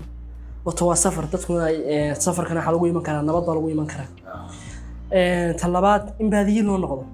wato 0.64 0.86
waa 0.88 0.96
safar. 1.04 1.24
Dadkuna 1.32 1.70
eh, 1.70 2.14
safarkana 2.24 2.60
waxaa 2.60 2.72
lagu 2.74 2.86
iman 2.86 3.02
karaa 3.02 3.22
nabad 3.22 3.44
baa 3.46 3.54
lagu 3.58 3.68
iman 3.70 3.86
karaa. 3.92 4.08
Eh, 5.10 5.54
ta 5.58 5.68
labaad 5.68 6.04
in 6.20 6.28
baadiye 6.30 6.62
loo 6.62 6.78
noqdo. 6.78 7.04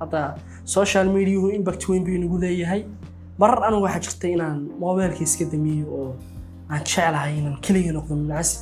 Hadda 0.00 0.20
social 0.64 1.06
mediahu 1.16 1.50
impact 1.58 1.88
weyn 1.88 2.04
buu 2.04 2.14
inagu 2.18 2.38
leeyahay. 2.38 2.82
Marar 3.38 3.60
anigu 3.66 3.82
waxaa 3.86 4.00
jirta 4.06 4.26
inaan 4.28 4.58
mobilka 4.80 5.22
iska 5.26 5.44
damiyo 5.44 5.86
oo 5.98 6.14
aan 6.70 6.82
jeclahay 6.84 7.38
inaan 7.40 7.56
keliga 7.64 7.92
noqdo 7.92 8.14
minacasi 8.14 8.56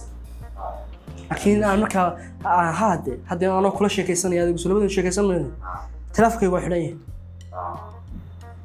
laakiin 1.31 1.65
aan 1.65 1.81
markaa 1.85 2.09
aan 2.45 2.73
haade 2.81 3.13
haddii 3.31 3.49
anoo 3.61 3.73
kula 3.79 3.89
sheekaysanaya 3.97 4.43
adigu 4.45 4.59
sulabadan 4.65 4.91
sheekaysan 4.97 5.25
mayno 5.31 5.49
teleefonkayga 6.17 6.53
waa 6.55 6.63
xidhan 6.65 6.81
yahay 6.85 6.97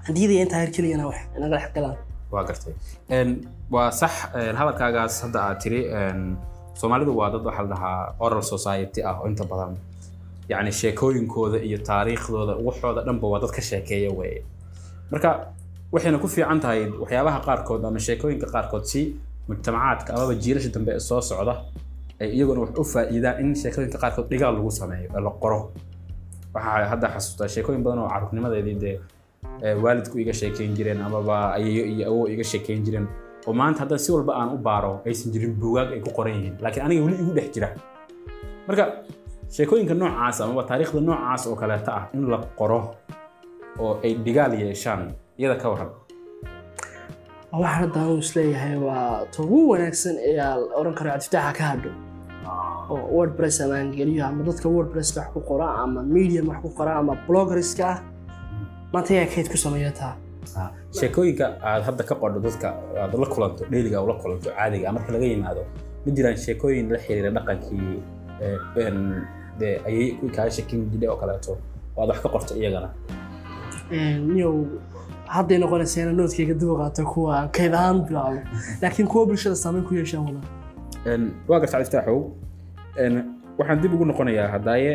hadiyadii 0.08 0.39
intaa 0.43 0.60
her 0.63 0.72
keligana 0.76 1.06
wax 1.10 1.17
inaga 1.38 1.56
dhex 1.58 1.72
galaan. 1.76 1.98
Waa 2.32 2.43
gartay. 2.50 2.74
Waa 3.74 3.91
sax 4.00 4.12
hadalkaagaas 4.60 5.15
hadda 5.24 5.39
aad 5.48 5.58
tiri 5.63 5.80
soomaalidu 6.80 7.12
waa 7.19 7.30
dad 7.34 7.43
waxaa 7.50 7.63
la 7.67 7.69
dhahaa 7.74 8.15
oral 8.26 8.41
society 8.54 9.00
ah 9.10 9.15
oo 9.22 9.28
inta 9.32 9.43
badan 9.52 9.74
yacni 10.52 10.72
sheekooyinkooda 10.82 11.58
iyo 11.67 11.78
taariikhdooda 11.89 12.54
waxooda 12.67 13.02
dhanba 13.08 13.28
waa 13.34 13.39
dad 13.43 13.52
ka 13.58 13.62
sheekeeya 13.69 14.12
weeye. 14.19 14.41
Marka 15.12 15.30
waxayna 15.93 16.17
ku 16.24 16.28
fiican 16.36 16.60
tahay 16.63 16.82
waxyaabaha 17.02 17.39
qaarkood 17.48 17.82
ama 17.86 18.00
sheekooyinka 18.08 18.48
qaarkood 18.56 18.84
si 18.91 19.02
mujtamacaadka 19.50 20.10
amaba 20.15 20.34
jiilasha 20.43 20.69
dambe 20.76 20.91
ee 20.98 21.00
soo 21.10 21.22
socda 21.30 21.54
iyaguna 22.27 22.60
wax 22.62 22.71
u 22.82 22.84
faa'iidaan 22.84 23.39
in 23.43 23.55
sheekooyinka 23.55 23.97
qaarkood 24.03 24.27
dhigaal 24.32 24.53
lagu 24.58 24.71
sameeyo 24.71 25.10
ee 25.17 25.21
la 25.27 25.32
qoro. 25.41 25.71
Waxaa 26.53 26.86
hadda 26.91 27.08
xasuustaa 27.15 27.47
sheekooyin 27.47 27.84
badan 27.84 27.99
oo 27.99 28.10
carruurnimadeedii 28.13 28.75
dee 28.84 28.95
ee 29.63 29.73
waalidku 29.84 30.17
iga 30.19 30.34
sheekeyn 30.34 30.75
jireen 30.77 31.01
amaba 31.01 31.53
ayeeyo 31.58 31.86
iyo 31.93 32.03
awow 32.10 32.27
iga 32.34 32.43
sheekeyn 32.43 32.84
jireen. 32.86 33.08
Oo 33.47 33.53
maanta 33.53 33.79
haddana 33.79 33.99
si 33.99 34.12
walba 34.12 34.34
aan 34.39 34.49
u 34.55 34.58
baaro 34.58 35.01
aysan 35.05 35.32
jirin 35.34 35.53
buugaag 35.62 35.89
ay 35.93 35.99
ku 36.05 36.10
qoran 36.17 36.34
yihiin 36.38 36.55
laakiin 36.63 36.86
aniga 36.86 37.01
weli 37.05 37.15
igu 37.23 37.32
dhex 37.38 37.49
jira. 37.55 37.69
Marka 38.67 38.84
sheekooyinka 39.55 39.93
noocaas 39.93 40.41
amaba 40.41 40.63
taariikhda 40.69 41.01
noocaas 41.01 41.47
oo 41.47 41.55
kaleeta 41.55 41.91
ah 41.99 42.03
in 42.13 42.29
la 42.32 42.38
qoro 42.60 42.79
oo 43.79 43.93
ay 44.03 44.13
dhigaal 44.25 44.53
yeeshaan 44.62 45.01
iyada 45.39 45.55
ka 45.62 45.69
waran 45.69 45.89
waxaan 47.51 47.79
hadda 47.82 47.99
anuu 48.01 48.17
is 48.23 48.36
leeyahay 48.36 48.77
waa 48.88 49.25
ta 49.34 49.43
ugu 49.43 49.69
wanaagsan 49.71 50.15
ee 50.29 50.38
aan 50.47 50.60
oran 50.79 50.93
karo 50.97 51.10
cabdifitaaxa 51.12 51.53
ka 51.58 51.63
hadho 51.71 51.89
oo 52.89 53.06
wordpress 53.15 53.62
ama 53.62 53.75
aan 53.80 53.91
geliyo 53.91 54.25
ama 54.25 54.43
dadka 54.43 54.69
wordpresska 54.69 55.19
wax 55.21 55.30
ku 55.34 55.39
qora 55.49 55.67
ama 55.84 56.04
medium 56.04 56.47
wax 56.49 56.60
ku 56.62 56.69
qora 56.80 56.95
ama 57.02 57.13
bloggerska 57.28 57.86
ah. 57.93 57.99
Maanta 58.93 59.13
ayaa 59.13 59.30
kayd 59.36 59.47
ku 59.54 59.58
sameeya 59.58 59.91
taa. 59.91 60.15
Sheekooyinka 60.99 61.45
aad 61.62 61.84
hadda 61.88 62.04
ka 62.04 62.15
qordho 62.21 62.39
dadka 62.47 62.67
aad 63.02 63.13
la 63.23 63.28
kulanto 63.34 63.65
dheyliga 63.71 64.02
ula 64.02 64.13
kulanto 64.21 64.49
caadiga 64.58 64.89
ah 64.89 64.93
marka 64.97 65.12
laga 65.15 65.25
yimaado 65.25 65.63
ma 66.06 66.10
jiraan 66.15 66.38
sheekooyin 66.45 66.89
la 66.93 66.99
xiriira 67.06 67.30
dhaqankii 67.38 68.02
dee 69.60 69.75
ayay 69.88 70.08
kaaga 70.36 70.52
sheekin 70.58 70.89
jidhay 70.91 71.10
oo 71.13 71.19
kaleeto. 71.21 71.58
Oo 71.95 72.02
aad 72.02 72.10
wax 72.10 72.19
ka 72.25 72.30
qorto 72.36 72.54
iyagana. 72.62 72.89
Niyow 74.34 74.56
hadday 75.36 75.58
noqonaysa 75.62 76.02
inaan 76.02 76.17
noodkayga 76.21 76.56
dib 76.62 76.69
u 76.73 76.78
qaato 76.82 77.06
kuwa 77.13 77.36
kayd 77.58 77.73
ahaan 77.73 77.99
bilaabo. 78.08 78.41
Laakiin 78.82 79.08
kuwa 79.08 79.25
bulshada 79.25 79.56
saameyn 79.56 79.86
ku 79.86 79.93
yeeshaan 79.99 80.28
Een, 80.28 80.59
waa 81.47 81.59
garta 81.59 81.79
iftaaxow 81.85 82.19
Een, 83.03 83.15
waxaan 83.57 83.81
dib 83.81 83.93
ugu 83.93 84.05
noqonayaa 84.05 84.47
haddaaye 84.55 84.91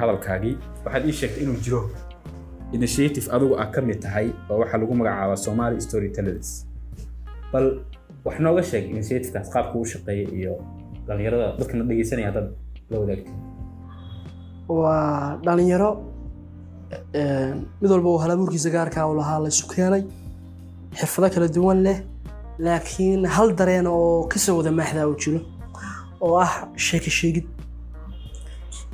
hadalkaagii. 0.00 0.56
Waxaad 0.84 1.04
ii 1.06 1.12
sheegtay 1.20 1.42
inuu 1.44 1.56
jiro 1.64 1.80
initiative 2.72 3.26
adigu 3.34 3.54
aad 3.60 3.70
ka 3.74 3.80
mid 3.88 4.00
tahay 4.04 4.28
oo 4.50 4.58
waxaa 4.62 4.78
lagu 4.82 4.94
magacaabaa 5.00 5.36
somali 5.46 5.80
storytellers. 5.80 6.48
Bal 7.52 7.66
wax 8.24 8.38
nooga 8.40 8.62
sheeg 8.70 8.84
initiativekaas 8.94 9.50
qaabka 9.54 9.74
uu 9.78 9.84
shaqeeya 9.92 10.28
iyo 10.38 10.54
dhalinyarada 11.06 11.46
dadkana 11.58 11.84
dhegeysanaya 11.90 12.26
haddaad 12.30 12.48
la 12.90 12.96
wadaagtay 13.02 13.34
waa 14.68 15.36
dhalinyaro 15.44 15.90
mid 17.80 17.90
walba 17.94 18.08
uu 18.10 18.18
halabuurkiisa 18.24 18.70
gaarkaa 18.76 19.06
u 19.10 19.14
lahaa 19.20 19.38
la 19.44 19.48
isu 19.54 19.66
keenay 19.74 20.02
xirfado 20.98 21.28
kala 21.34 21.48
duwan 21.56 21.78
leh 21.86 21.98
laakiin 22.58 23.26
hal 23.26 23.54
dareen 23.56 23.86
oo 23.86 24.24
ka 24.28 24.38
soo 24.38 24.56
wada 24.58 24.70
maaxdaa 24.72 25.06
uu 25.08 25.16
jiro 25.22 25.40
oo 26.20 26.36
ah 26.38 26.68
sheeko 26.76 27.10
sheegid. 27.10 27.46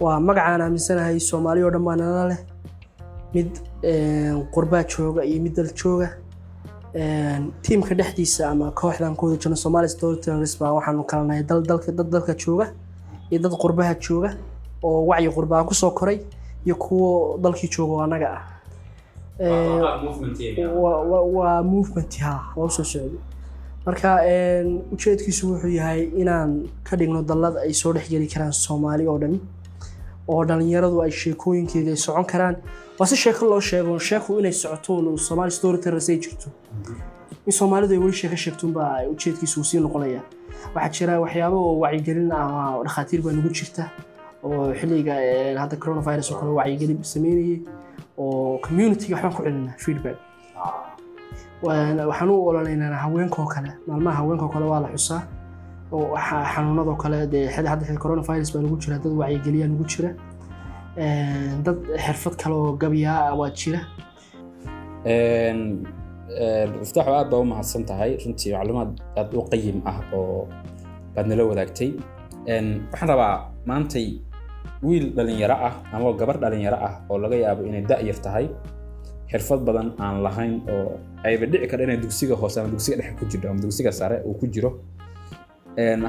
Waa 0.00 0.20
magacaan 0.20 0.60
aaminsanahay 0.62 1.20
soomaali 1.20 1.62
oo 1.62 1.70
dhan 1.70 1.84
baa 1.84 1.96
nala 1.96 2.24
leh. 2.30 2.38
Mid 3.34 3.50
een, 3.82 4.46
qurbaa 4.54 4.82
jooga 4.92 5.22
iyo 5.24 5.42
mid 5.42 5.54
dal 5.56 5.70
jooga. 5.74 6.08
Een, 6.94 7.52
tiimka 7.62 7.94
dhexdiisa 7.94 8.48
ama 8.50 8.70
kooxdan 8.70 9.16
ku 9.16 9.26
wada 9.26 9.38
jirno 9.42 9.56
somali 9.56 9.88
storytellers 9.88 10.54
baa 10.60 10.72
waxaanu 10.72 11.04
kala 11.04 11.24
nahay 11.24 11.42
dal 11.44 11.62
dalka 11.62 11.92
dad 11.92 12.08
dalka 12.10 12.34
jooga 12.34 12.66
iyo 13.30 13.38
dad 13.42 13.52
qurbaha 13.62 13.94
jooga 14.00 14.30
oo 14.82 15.00
wacyi 15.08 15.30
qurbaha 15.36 15.64
ku 15.68 15.74
soo 15.74 15.90
koray 15.90 16.18
iyo 16.66 16.74
kuwo 16.84 17.38
dalkii 17.42 17.68
jooga 17.74 17.92
oo 17.92 18.00
annaga 18.06 18.28
ah. 18.36 18.42
Waa- 21.36 21.62
movement 21.62 22.12
ha 22.24 22.32
waa 22.56 22.66
u 22.66 22.70
soo 22.70 22.84
socday 22.84 23.18
marka 23.88 24.10
ujeedkiisu 24.94 25.42
wuxuu 25.52 25.72
yahay 25.80 26.00
inaan 26.22 26.50
ka 26.88 26.96
dhigno 27.00 27.22
dallad 27.30 27.56
ay 27.64 27.72
soo 27.80 27.92
dhexgeli 27.96 28.28
karaan 28.34 28.52
soomaali 28.52 29.04
oo 29.12 29.18
dhan 29.22 29.34
oo 30.32 30.42
dhalinyaradu 30.48 31.00
ay 31.04 31.10
sheekooyinkeeda 31.20 31.90
ay 31.96 32.00
socon 32.06 32.24
karaan. 32.32 32.56
Waa 32.98 33.06
si 33.10 33.16
sheeko 33.16 33.46
loo 33.50 33.60
sheego 33.60 33.98
sheeku 34.08 34.38
inay 34.40 34.52
socoto 34.52 34.92
oo 34.96 35.16
soomaali 35.26 35.50
storytellers 35.58 36.08
ay 36.12 36.18
jirto. 36.24 36.48
In 37.46 37.52
soomaalidu 37.58 37.92
ay 37.94 38.00
weli 38.04 38.12
sheeko 38.20 38.36
sheegtunbaa 38.44 38.92
ujeedkiisu 39.14 39.60
uu 39.60 39.64
sii 39.70 39.80
noqonaya. 39.80 40.20
Waxaa 40.74 40.92
jira 40.96 41.20
waxyaabo 41.24 41.56
oo 41.68 41.74
wacyigelin 41.82 42.32
ama 42.32 42.82
dhakhaatiir 42.84 43.20
baa 43.24 43.32
nagu 43.32 43.48
jirta 43.58 43.84
oo 44.44 44.74
xilliga 44.80 45.14
hadda 45.62 45.76
coronavirus 45.82 46.30
oo 46.32 46.38
kale 46.40 46.50
wacyigelin 46.60 46.98
sameynayay 47.12 47.60
oo 48.18 48.58
community 48.66 49.06
waxbaan 49.14 49.34
ku 49.36 49.42
celinaa 49.42 49.76
feedback 49.84 50.16
waxaan 51.62 52.30
u 52.30 52.46
ololaynaa 52.48 52.96
haweenka 53.04 53.42
oo 53.42 53.48
kale 53.54 53.70
maalmaha 53.86 54.16
haweenka 54.20 54.44
oo 54.44 54.52
kale 54.54 54.66
waa 54.66 54.80
la 54.80 54.88
xusaa. 54.94 55.22
Oo 55.92 56.16
xanuunadoo 56.54 56.96
kale 57.02 57.26
dee 57.32 57.46
hadda 57.50 57.98
coronavirus 58.02 58.52
baa 58.54 58.62
nagu 58.62 58.76
jira 58.82 58.98
dad 58.98 59.12
wacyigeliyaa 59.20 59.68
nagu 59.72 59.84
jira. 59.92 60.10
Dad 61.64 61.78
xirfad 62.04 62.34
kale 62.42 62.54
oo 62.54 62.72
gabyaa 62.82 63.34
waa 63.40 63.50
jira. 63.50 63.80
Iftaaxu 66.84 67.10
aad 67.18 67.30
baa 67.30 67.40
u 67.40 67.44
mahadsan 67.52 67.84
tahay 67.90 68.16
runtii 68.24 68.52
macluumaad 68.54 68.90
aad 69.18 69.34
u 69.34 69.42
qayim 69.52 69.78
ah 69.90 69.98
oo 70.14 70.46
baad 71.14 71.26
nala 71.30 71.42
wadaagtay. 71.50 71.90
Waxaan 72.92 73.08
rabaa 73.12 73.34
maantay 73.66 74.06
wiil 74.82 75.04
dhalinyaro 75.16 75.56
ah 75.68 75.74
ama 75.92 76.12
gabar 76.20 76.36
dhalinyaro 76.42 76.78
ah 76.88 76.94
oo 77.10 77.18
laga 77.18 77.36
yaabo 77.44 77.62
inay 77.68 77.82
da-yar 77.90 78.18
tahay 78.26 78.46
xirfad 79.30 79.60
badan 79.68 79.88
aan 80.04 80.16
lahayn 80.26 80.54
oo 80.74 80.98
ayba 81.28 81.44
dhici 81.52 81.66
kara 81.70 81.82
inay 81.84 81.96
dugsiga 82.04 82.34
hoose 82.40 82.56
ama 82.60 82.68
dugsiga 82.74 82.96
dhexe 83.00 83.12
ku 83.18 83.24
jirto 83.30 83.46
ama 83.50 83.60
dugsiga 83.64 83.92
sare 83.92 84.16
uu 84.26 84.34
ku 84.40 84.46
jiro. 84.54 84.70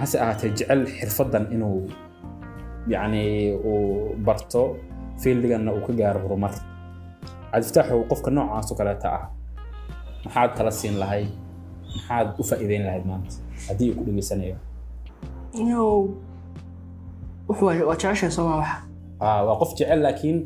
Hase 0.01 0.17
ahaatee 0.23 0.49
jecel 0.57 0.81
xirfadan 0.97 1.45
inuu 1.55 1.79
yacni 2.87 3.23
uu 3.69 4.15
barto 4.25 4.61
fiildiganna 5.21 5.71
uu 5.75 5.81
ka 5.87 5.93
gaaro 5.99 6.19
horumar. 6.23 6.53
Cabdifataaxu 7.51 8.03
qofka 8.09 8.29
noocaas 8.31 8.71
oo 8.71 8.75
kaleeta 8.79 9.07
ah 9.17 9.23
maxaad 10.25 10.51
kala 10.57 10.71
siin 10.71 10.95
lahayd 11.01 11.27
maxaad 11.95 12.27
u 12.39 12.43
faa'iideyn 12.49 12.83
lahayd 12.87 13.05
maanta? 13.09 13.35
Haddii 13.67 13.89
uu 13.91 13.95
ku 13.99 14.03
dhegeysanayo 14.07 14.55
waa 17.59 17.95
jeceshahay 17.95 18.31
soomaa 18.31 18.57
waxa. 18.61 18.77
Aa, 19.21 19.41
waa 19.47 19.55
qof 19.61 19.71
jecel 19.77 19.99
laakiin 20.05 20.37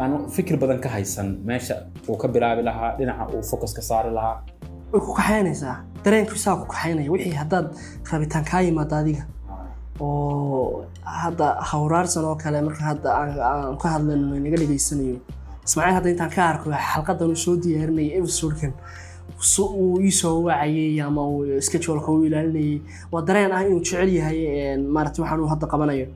aan 0.00 0.28
fikir 0.34 0.56
badan 0.62 0.78
ka 0.80 0.88
haysan 0.88 1.28
meesha 1.44 1.74
uu 2.08 2.16
ka 2.16 2.28
bilaabi 2.28 2.62
lahaa 2.68 2.96
dhinaca 2.98 3.24
uu 3.34 3.42
focus 3.50 3.72
ka 3.76 3.82
saari 3.82 4.10
lahaa. 4.18 4.36
Way 4.92 5.00
ku 5.00 5.12
kaxaynaysaa. 5.18 5.76
Dareenkiisaa 6.04 6.56
ku 6.60 6.66
kaxaynaya. 6.72 7.10
Wixii 7.14 7.36
haddaad 7.42 7.66
rabitaan 8.12 8.44
kaa 8.50 8.60
yimaada 8.66 8.96
adiga. 9.02 9.24
Oo 10.00 10.84
hadda 11.04 11.46
hawraarsan 11.70 12.24
oo 12.24 12.36
kale 12.42 12.58
marka 12.66 12.82
hadda 12.90 13.08
aan 13.20 13.76
ka 13.82 13.88
hadlayno 13.94 14.34
naga 14.44 14.56
dhegaysanayo 14.62 15.16
ismaaciil 15.66 15.94
hadda 15.98 16.08
intaan 16.14 16.30
ka 16.36 16.42
arko 16.50 16.66
xalqadan 16.92 17.28
uu 17.32 17.36
soo 17.44 17.56
diyaarinayay 17.62 18.18
episodekan. 18.18 18.72
Si 19.40 19.62
uu 19.62 20.00
ii 20.00 20.10
soo 20.20 20.42
wacayay 20.46 21.00
ama 21.00 21.22
uu 21.28 21.44
ilaalinayay. 22.26 22.80
Waa 23.12 23.22
dareen 23.28 23.52
ah 23.52 23.62
inuu 23.66 23.80
jecel 23.84 24.08
yahay 24.18 24.38
een, 24.46 24.80
maaragtay 24.94 25.22
waxaan 25.22 25.40
uu 25.40 25.48
hadda 25.52 25.66
qabanayo. 25.72 26.06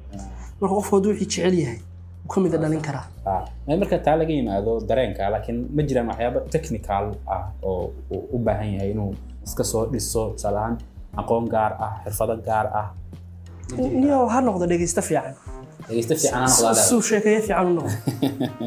Marka 0.60 0.74
qofku 0.78 0.96
hadduu 0.96 1.10
wixii 1.12 1.28
jecel 1.32 1.54
yahay 1.62 1.78
wuu 2.26 2.32
ka 2.34 2.40
mida 2.44 2.58
dhalin 2.62 2.82
karaa 2.88 3.06
Aa, 3.30 3.42
ma- 3.66 3.76
marka 3.82 3.98
taa 4.06 4.16
laga 4.20 4.32
yimaado 4.38 4.72
dareenka 4.88 5.30
laakiin 5.34 5.58
ma 5.76 5.82
jiraan 5.88 6.08
waxyaabo 6.10 6.40
technical 6.54 7.04
ah 7.34 7.42
oo 7.62 7.92
uu 8.14 8.22
u 8.34 8.38
baahan 8.46 8.70
yahay 8.74 8.90
inuu 8.94 9.12
iska 9.46 9.64
soo 9.70 9.84
dhiso 9.92 10.22
tusaale 10.34 10.58
ahaan 10.62 10.76
aqoon 11.20 11.44
gaar 11.54 11.72
ah 11.86 11.92
xirfado 12.04 12.34
gaar 12.48 12.66
ah. 12.80 12.88
Iyo 14.02 14.18
ha 14.32 14.38
noqdo 14.46 14.64
dhegeysta 14.70 15.02
fiican. 15.08 15.34
Dhegeysta 15.88 16.14
fiican 16.20 16.40
ha 16.42 16.48
noqdaa 16.50 16.74
suu 16.88 17.00
sheekeeyo 17.08 17.40
fiican 17.46 17.66
u 17.70 17.74
noqdo. 17.78 17.94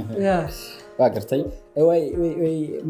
Waa 1.00 1.10
gartay. 1.16 1.42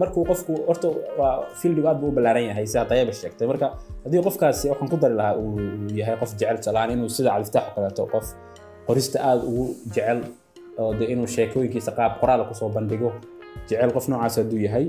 Markuu 0.01 0.23
qofku 0.29 0.53
horta 0.67 0.87
waa 1.19 1.33
fieldigu 1.59 1.87
aad 1.91 1.99
buu 2.01 2.09
u 2.11 2.15
ballaaran 2.17 2.45
yahay 2.49 2.65
sida 2.71 2.85
dayaba 2.91 3.13
sheegtay. 3.19 3.45
Marka 3.51 3.67
haddii 4.03 4.21
qofkaasi 4.27 4.65
waxaan 4.71 4.89
ku 4.93 4.97
dari 5.03 5.15
lahaa 5.19 5.35
uu 5.37 5.59
yahay 5.99 6.15
qof 6.21 6.31
jecel 6.39 6.57
tusaale 6.57 6.77
ahaan 6.79 6.91
inuu 6.95 7.09
sida 7.17 7.29
califtaax 7.35 7.65
oo 7.69 7.73
kaleeto 7.75 8.03
qof 8.13 8.27
qorista 8.87 9.17
aad 9.29 9.41
ugu 9.49 9.65
jecel 9.95 10.19
oo 10.79 10.93
de 10.99 11.05
inuu 11.13 11.27
sheekooyinkiisa 11.35 11.91
qaab 11.97 12.19
qoraal 12.21 12.41
ku 12.49 12.53
soo 12.59 12.69
bandhigo 12.69 13.11
jecel 13.69 13.91
qof 13.95 14.07
noocaas 14.09 14.35
hadduu 14.37 14.59
yahay 14.65 14.85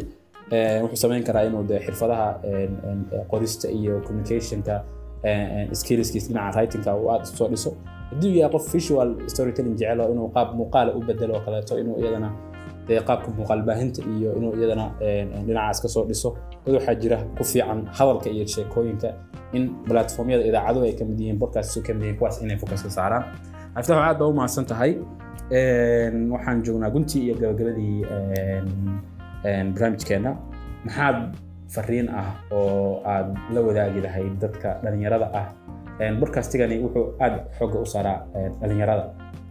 eh, 0.50 0.82
wuxuu 0.82 0.96
samayn 1.04 1.22
karaa 1.28 1.44
inuu 1.50 1.62
de 1.70 1.76
xirfadaha 1.86 2.26
eh, 2.48 2.68
qorista 3.30 3.68
iyo 3.70 4.00
communicationka 4.06 4.74
eh, 5.22 5.60
en, 5.60 5.74
skillskiisa 5.74 6.28
dhinaca 6.28 6.58
writingka 6.58 6.90
uu 6.96 7.08
aad 7.12 7.24
soo 7.24 7.48
dhiso. 7.48 7.70
Hadduu 8.10 8.30
yahay 8.38 8.52
qof 8.52 8.72
visual 8.74 9.08
storytelling 9.32 9.76
jecel 9.80 10.00
oo 10.00 10.10
inuu 10.14 10.28
qaab 10.36 10.48
muuqaala 10.58 10.90
u 10.98 11.00
bedelo 11.08 11.34
oo 11.34 11.40
kaleeto 11.44 11.78
inuu 11.78 11.96
iyadana 12.02 12.30
dee 12.88 13.00
qaabka 13.08 13.28
muuqaal 13.38 13.62
baahinta 13.68 14.02
iyo 14.16 14.30
inuu 14.38 14.52
iyadana 14.58 14.86
dhinacaas 15.46 15.78
ka 15.82 15.88
soo 15.88 16.04
dhiso 16.10 16.30
dad 16.66 16.74
waxaa 16.74 16.94
jira 17.02 17.16
ku 17.38 17.44
fiican 17.44 17.80
hadalka 17.98 18.28
iyo 18.30 18.46
sheekooyinka 18.54 19.08
in 19.52 19.64
platformyada 19.88 20.44
idaacaduhu 20.50 20.84
ay 20.86 20.92
ka 20.98 21.04
mid 21.04 21.20
yihiin 21.20 21.38
podcast 21.42 21.82
ka 21.86 21.92
mid 21.94 22.02
yihiin 22.02 22.18
kuwaas 22.18 22.42
inay 22.42 22.56
focuska 22.62 22.90
saaraan. 22.90 23.24
Aftax 23.74 23.96
aad 23.96 24.18
baa 24.18 24.26
u 24.32 24.34
mahadsan 24.38 24.64
tahay 24.66 24.92
waxaan 25.50 26.62
joognaa 26.64 26.90
guntii 26.90 27.22
iyo 27.26 27.34
gabagabadii 27.40 28.04
en, 28.10 28.66
en, 29.44 29.72
barnaamijkeena 29.74 30.30
maxaad 30.84 31.16
fariin 31.74 32.08
ah 32.20 32.30
oo 32.50 33.02
aad 33.14 33.28
la 33.54 33.60
wadaagi 33.66 34.00
lahayd 34.06 34.38
dadka 34.40 34.68
dhalinyarada 34.82 35.26
ah? 35.40 35.48
En, 36.00 36.20
podcastigani 36.20 36.78
wuxuu 36.84 37.06
aad 37.24 37.34
xooga 37.58 37.78
u 37.84 37.86
saaraa 37.86 38.18
dhalinyarada. 38.60 39.04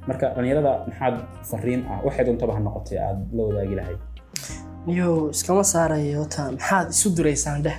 Marka 0.07 0.25
dhalinyarada 0.35 0.71
maxaad 0.87 1.15
fariin 1.51 1.81
ah? 1.91 1.99
Waxay 2.05 2.25
doontaba 2.25 2.53
ha 2.55 2.59
noqotay 2.59 2.97
aad 3.07 3.19
la 3.37 3.43
wadaagi 3.49 3.75
lahayd. 3.79 3.97
Niyo 4.87 5.29
iskama 5.35 5.63
saarayo 5.63 6.25
ta 6.35 6.51
maxaad 6.51 6.87
isu 6.95 7.09
diraysaan 7.17 7.61
dheh 7.67 7.77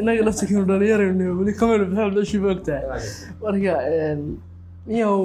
inaga 0.00 0.22
laftirkiinu 0.28 0.64
dhalinyarayno 0.70 1.24
weli 1.38 1.52
kamanu 1.60 1.84
bixin 1.90 2.14
meeshii 2.16 2.40
moogtahay 2.46 2.84
marka 3.42 3.74
niyow 4.86 5.18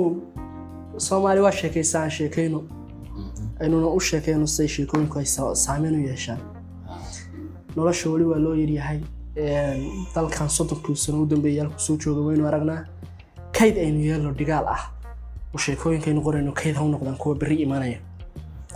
soomaali 1.08 1.40
waa 1.46 1.52
sheekaysaan 1.60 2.10
sheekayno 2.18 2.60
aynuna 3.62 3.88
u 3.98 4.00
sheekayno 4.10 4.48
siday 4.48 4.68
sheekooyinku 4.76 5.20
ay 5.20 5.26
sa- 5.26 5.56
saameyn 5.66 5.96
u 6.00 6.02
yeeshaan 6.10 6.40
nolosha 7.76 8.10
weli 8.10 8.26
waa 8.32 8.40
loo 8.46 8.56
yaryahay 8.62 9.00
dalkan 10.16 10.50
soddonkii 10.58 10.96
sano 10.96 11.22
u 11.24 11.26
dambeeyay 11.32 11.60
halku 11.64 11.80
soo 11.80 11.98
jooga 12.04 12.22
waynu 12.28 12.48
aragnaa 12.48 12.82
kayd 13.58 13.76
aynu 13.86 14.00
yeelno 14.08 14.32
dhigaal 14.40 14.66
ah. 14.76 14.84
Oo 15.54 15.58
sheekooyinkaynu 15.66 16.22
qorayno 16.28 16.52
kayd 16.62 16.76
ha 16.76 16.84
u 16.84 16.90
noqdaan 16.94 17.18
kuwa 17.18 17.36
berri 17.36 17.56
imanaya 17.66 17.98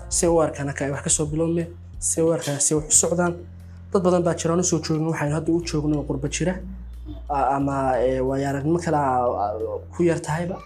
si 0.10 0.28
u 0.28 0.40
arkaan 0.42 0.68
haka 0.68 0.86
ay 0.86 0.92
wax 0.92 1.04
ka 1.04 1.10
soo 1.10 1.26
bilowmeen 1.26 1.68
si 2.00 2.22
u 2.22 2.32
arkaan 2.34 2.60
si 2.60 2.76
wax 2.76 2.86
u 2.88 2.92
socdaan 3.02 3.34
dad 3.94 4.02
badan 4.04 4.24
baa 4.24 4.34
jiraan 4.40 4.60
u 4.60 4.64
soo 4.64 4.80
joogin 4.86 5.08
waxaynu 5.08 5.36
hadda 5.36 5.52
u 5.54 5.62
joogno 5.72 5.98
oo 6.00 6.04
qurba 6.10 6.28
jira 6.36 6.54
ama 7.30 7.76
waayo 8.28 8.50
aragnimo 8.50 8.80
kale 8.86 9.00
ku 9.96 10.04
yar 10.04 10.20
tahayba 10.22 10.58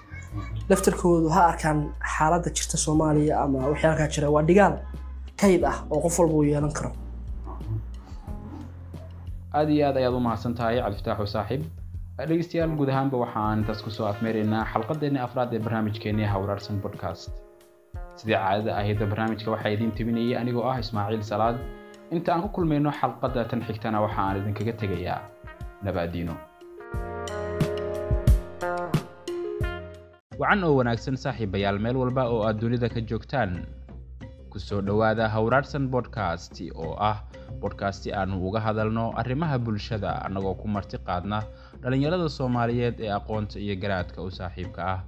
laftarkoodu 0.69 1.29
ha 1.35 1.41
arkaan 1.51 1.79
xaaladda 2.15 2.49
jirta 2.57 2.77
soomaaliya 2.85 3.33
ama 3.43 3.59
wixii 3.73 4.07
jira 4.15 4.27
waa 4.35 4.43
dhigaal 4.49 4.75
kayd 5.41 5.63
ah 5.71 5.77
oo 5.93 5.99
qof 6.05 6.19
walba 6.19 6.33
uu 6.39 6.43
yeelan 6.51 6.73
karo. 6.77 6.91
Aad 9.57 9.69
iyo 9.69 9.83
aad 9.87 9.97
ayaad 10.01 10.13
u 10.19 10.19
mahadsan 10.27 10.53
tahay 10.59 10.77
cabdifataaxu 10.81 11.27
saaxiib 11.35 11.63
dhegeystayaal 12.29 12.73
guud 12.79 12.89
ahaanba 12.93 13.17
waxaan 13.23 13.59
intaas 13.61 13.81
ku 13.85 13.89
soo 13.97 14.07
afmeeraynaa 14.13 14.63
xalqadeennii 14.73 15.23
afraad 15.27 15.53
ee 15.53 15.59
barnaamijkeennii 15.65 16.27
hawraarsan 16.33 16.77
podcast. 16.85 17.31
Sidii 18.19 18.37
caadada 18.43 18.71
ahayd 18.81 18.99
barnaamijka 19.11 19.51
waxaa 19.55 19.71
idiin 19.75 19.91
tebinayay 19.97 20.35
anigoo 20.41 20.65
ah 20.71 20.77
ismaaciil 20.83 21.23
salaad. 21.31 21.57
Inta 22.15 22.29
aan 22.33 22.41
ku 22.45 22.49
kulmayno 22.55 22.91
xalqadda 22.99 23.41
tan 23.51 23.61
xigtana 23.67 23.97
waxa 24.05 24.21
aan 24.27 24.37
idinkaga 24.41 24.73
tegayaa 24.81 25.19
nabaadiino 25.85 26.33
wacan 30.39 30.63
oo 30.63 30.75
wanaagsan 30.79 31.17
saaxiibayaal 31.23 31.79
meel 31.83 31.97
walba 32.01 32.23
oo 32.33 32.41
aad 32.47 32.57
dunida 32.61 32.89
ka 32.89 33.01
joogtaan 33.01 33.65
ku 34.51 34.57
soo 34.59 34.81
dhowaada 34.81 35.25
hawraarsan 35.29 35.89
podcast 35.89 36.53
oo 36.75 36.93
ah 36.99 37.17
bodkasti 37.61 38.13
aanu 38.13 38.37
uga 38.47 38.59
hadalno 38.61 39.05
arrimaha 39.21 39.57
bulshada 39.65 40.11
annagoo 40.25 40.55
ku 40.61 40.67
marti 40.67 40.97
qaadna 41.07 41.41
dhallinyarada 41.81 42.29
soomaaliyeed 42.37 42.95
ee 43.05 43.11
aqoonta 43.19 43.57
iyo 43.59 43.75
garaadka 43.81 44.21
u 44.21 44.29
saaxiibka 44.31 44.81
ah. 44.93 44.99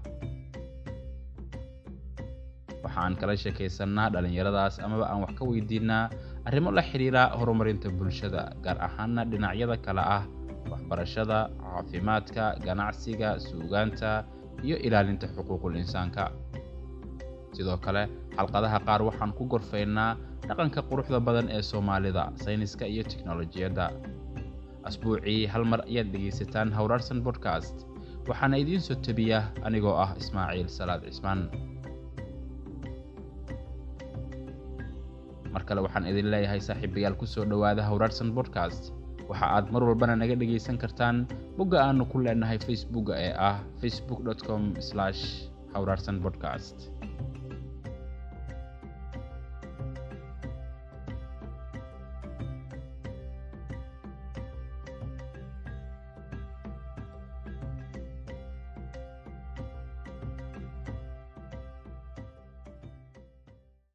Waxaan 2.84 3.14
kala 3.20 3.34
sheekaysannaa 3.38 4.10
dhallinyaradaas 4.14 4.80
amaba 4.86 5.06
aan 5.12 5.22
wax 5.24 5.34
ka 5.40 5.44
weydiinaa 5.46 6.10
arrimo 6.48 6.72
la 6.72 6.82
xidhiira 6.90 7.24
horumarinta 7.40 7.90
bulshada 8.00 8.42
gaar 8.66 8.78
ahaana 8.88 9.22
dhinacyada 9.32 9.78
kale 9.86 10.02
ah 10.02 10.24
waxbarashada 10.72 11.38
caafimaadka 11.62 12.44
ganacsiga 12.66 13.30
suugaanta 13.46 14.12
iyo 14.64 14.78
ilaalinta 14.88 15.28
xuquuqul 15.36 15.76
insaanka. 15.82 16.32
Sidoo 17.56 17.78
kale 17.86 18.04
xalqadaha 18.38 18.80
qaar 18.88 19.02
waxaan 19.08 19.32
ku 19.38 19.44
gorfaynaa 19.52 20.12
dhaqanka 20.48 20.82
quruxda 20.90 21.20
badan 21.28 21.48
ee 21.56 21.62
soomaalida 21.72 22.24
sayniska 22.44 22.86
iyo 22.94 23.04
tiknolojiyadda 23.12 23.86
asbuucii 24.90 25.46
hal 25.52 25.64
mar 25.72 25.82
ayaad 25.90 26.08
dhegaysataan 26.14 26.70
hawraarsan 26.78 27.20
bodcast 27.26 27.76
waxaana 28.30 28.56
idiin 28.62 28.82
soo 28.88 28.96
tebiya 29.06 29.40
anigoo 29.68 29.96
ah 30.04 30.12
ismaaciil 30.22 30.68
salaad 30.78 31.02
cismaan. 31.10 31.42
Mar 35.54 35.64
kale 35.68 35.82
waxaan 35.86 36.06
idin 36.12 36.30
leeyahay 36.32 36.62
saaxiibayaal 36.62 37.16
ku 37.18 37.26
soo 37.26 37.46
dhowaada 37.52 37.82
hawraarsan 37.90 38.30
bodcast 38.38 38.94
waxa 39.30 39.46
aad 39.56 39.66
mar 39.74 39.82
walbana 39.90 40.16
naga 40.22 40.36
dhegaysan 40.42 40.78
kartaan 40.84 41.18
bogga 41.58 41.78
aanu 41.88 42.04
ku 42.12 42.18
leenahay 42.26 42.60
facebooka 42.68 43.14
ee 43.26 43.34
ah 43.50 43.58
facebook 43.82 44.20
com 44.48 44.64
hawraarsan 45.74 46.18
podcast 46.26 46.78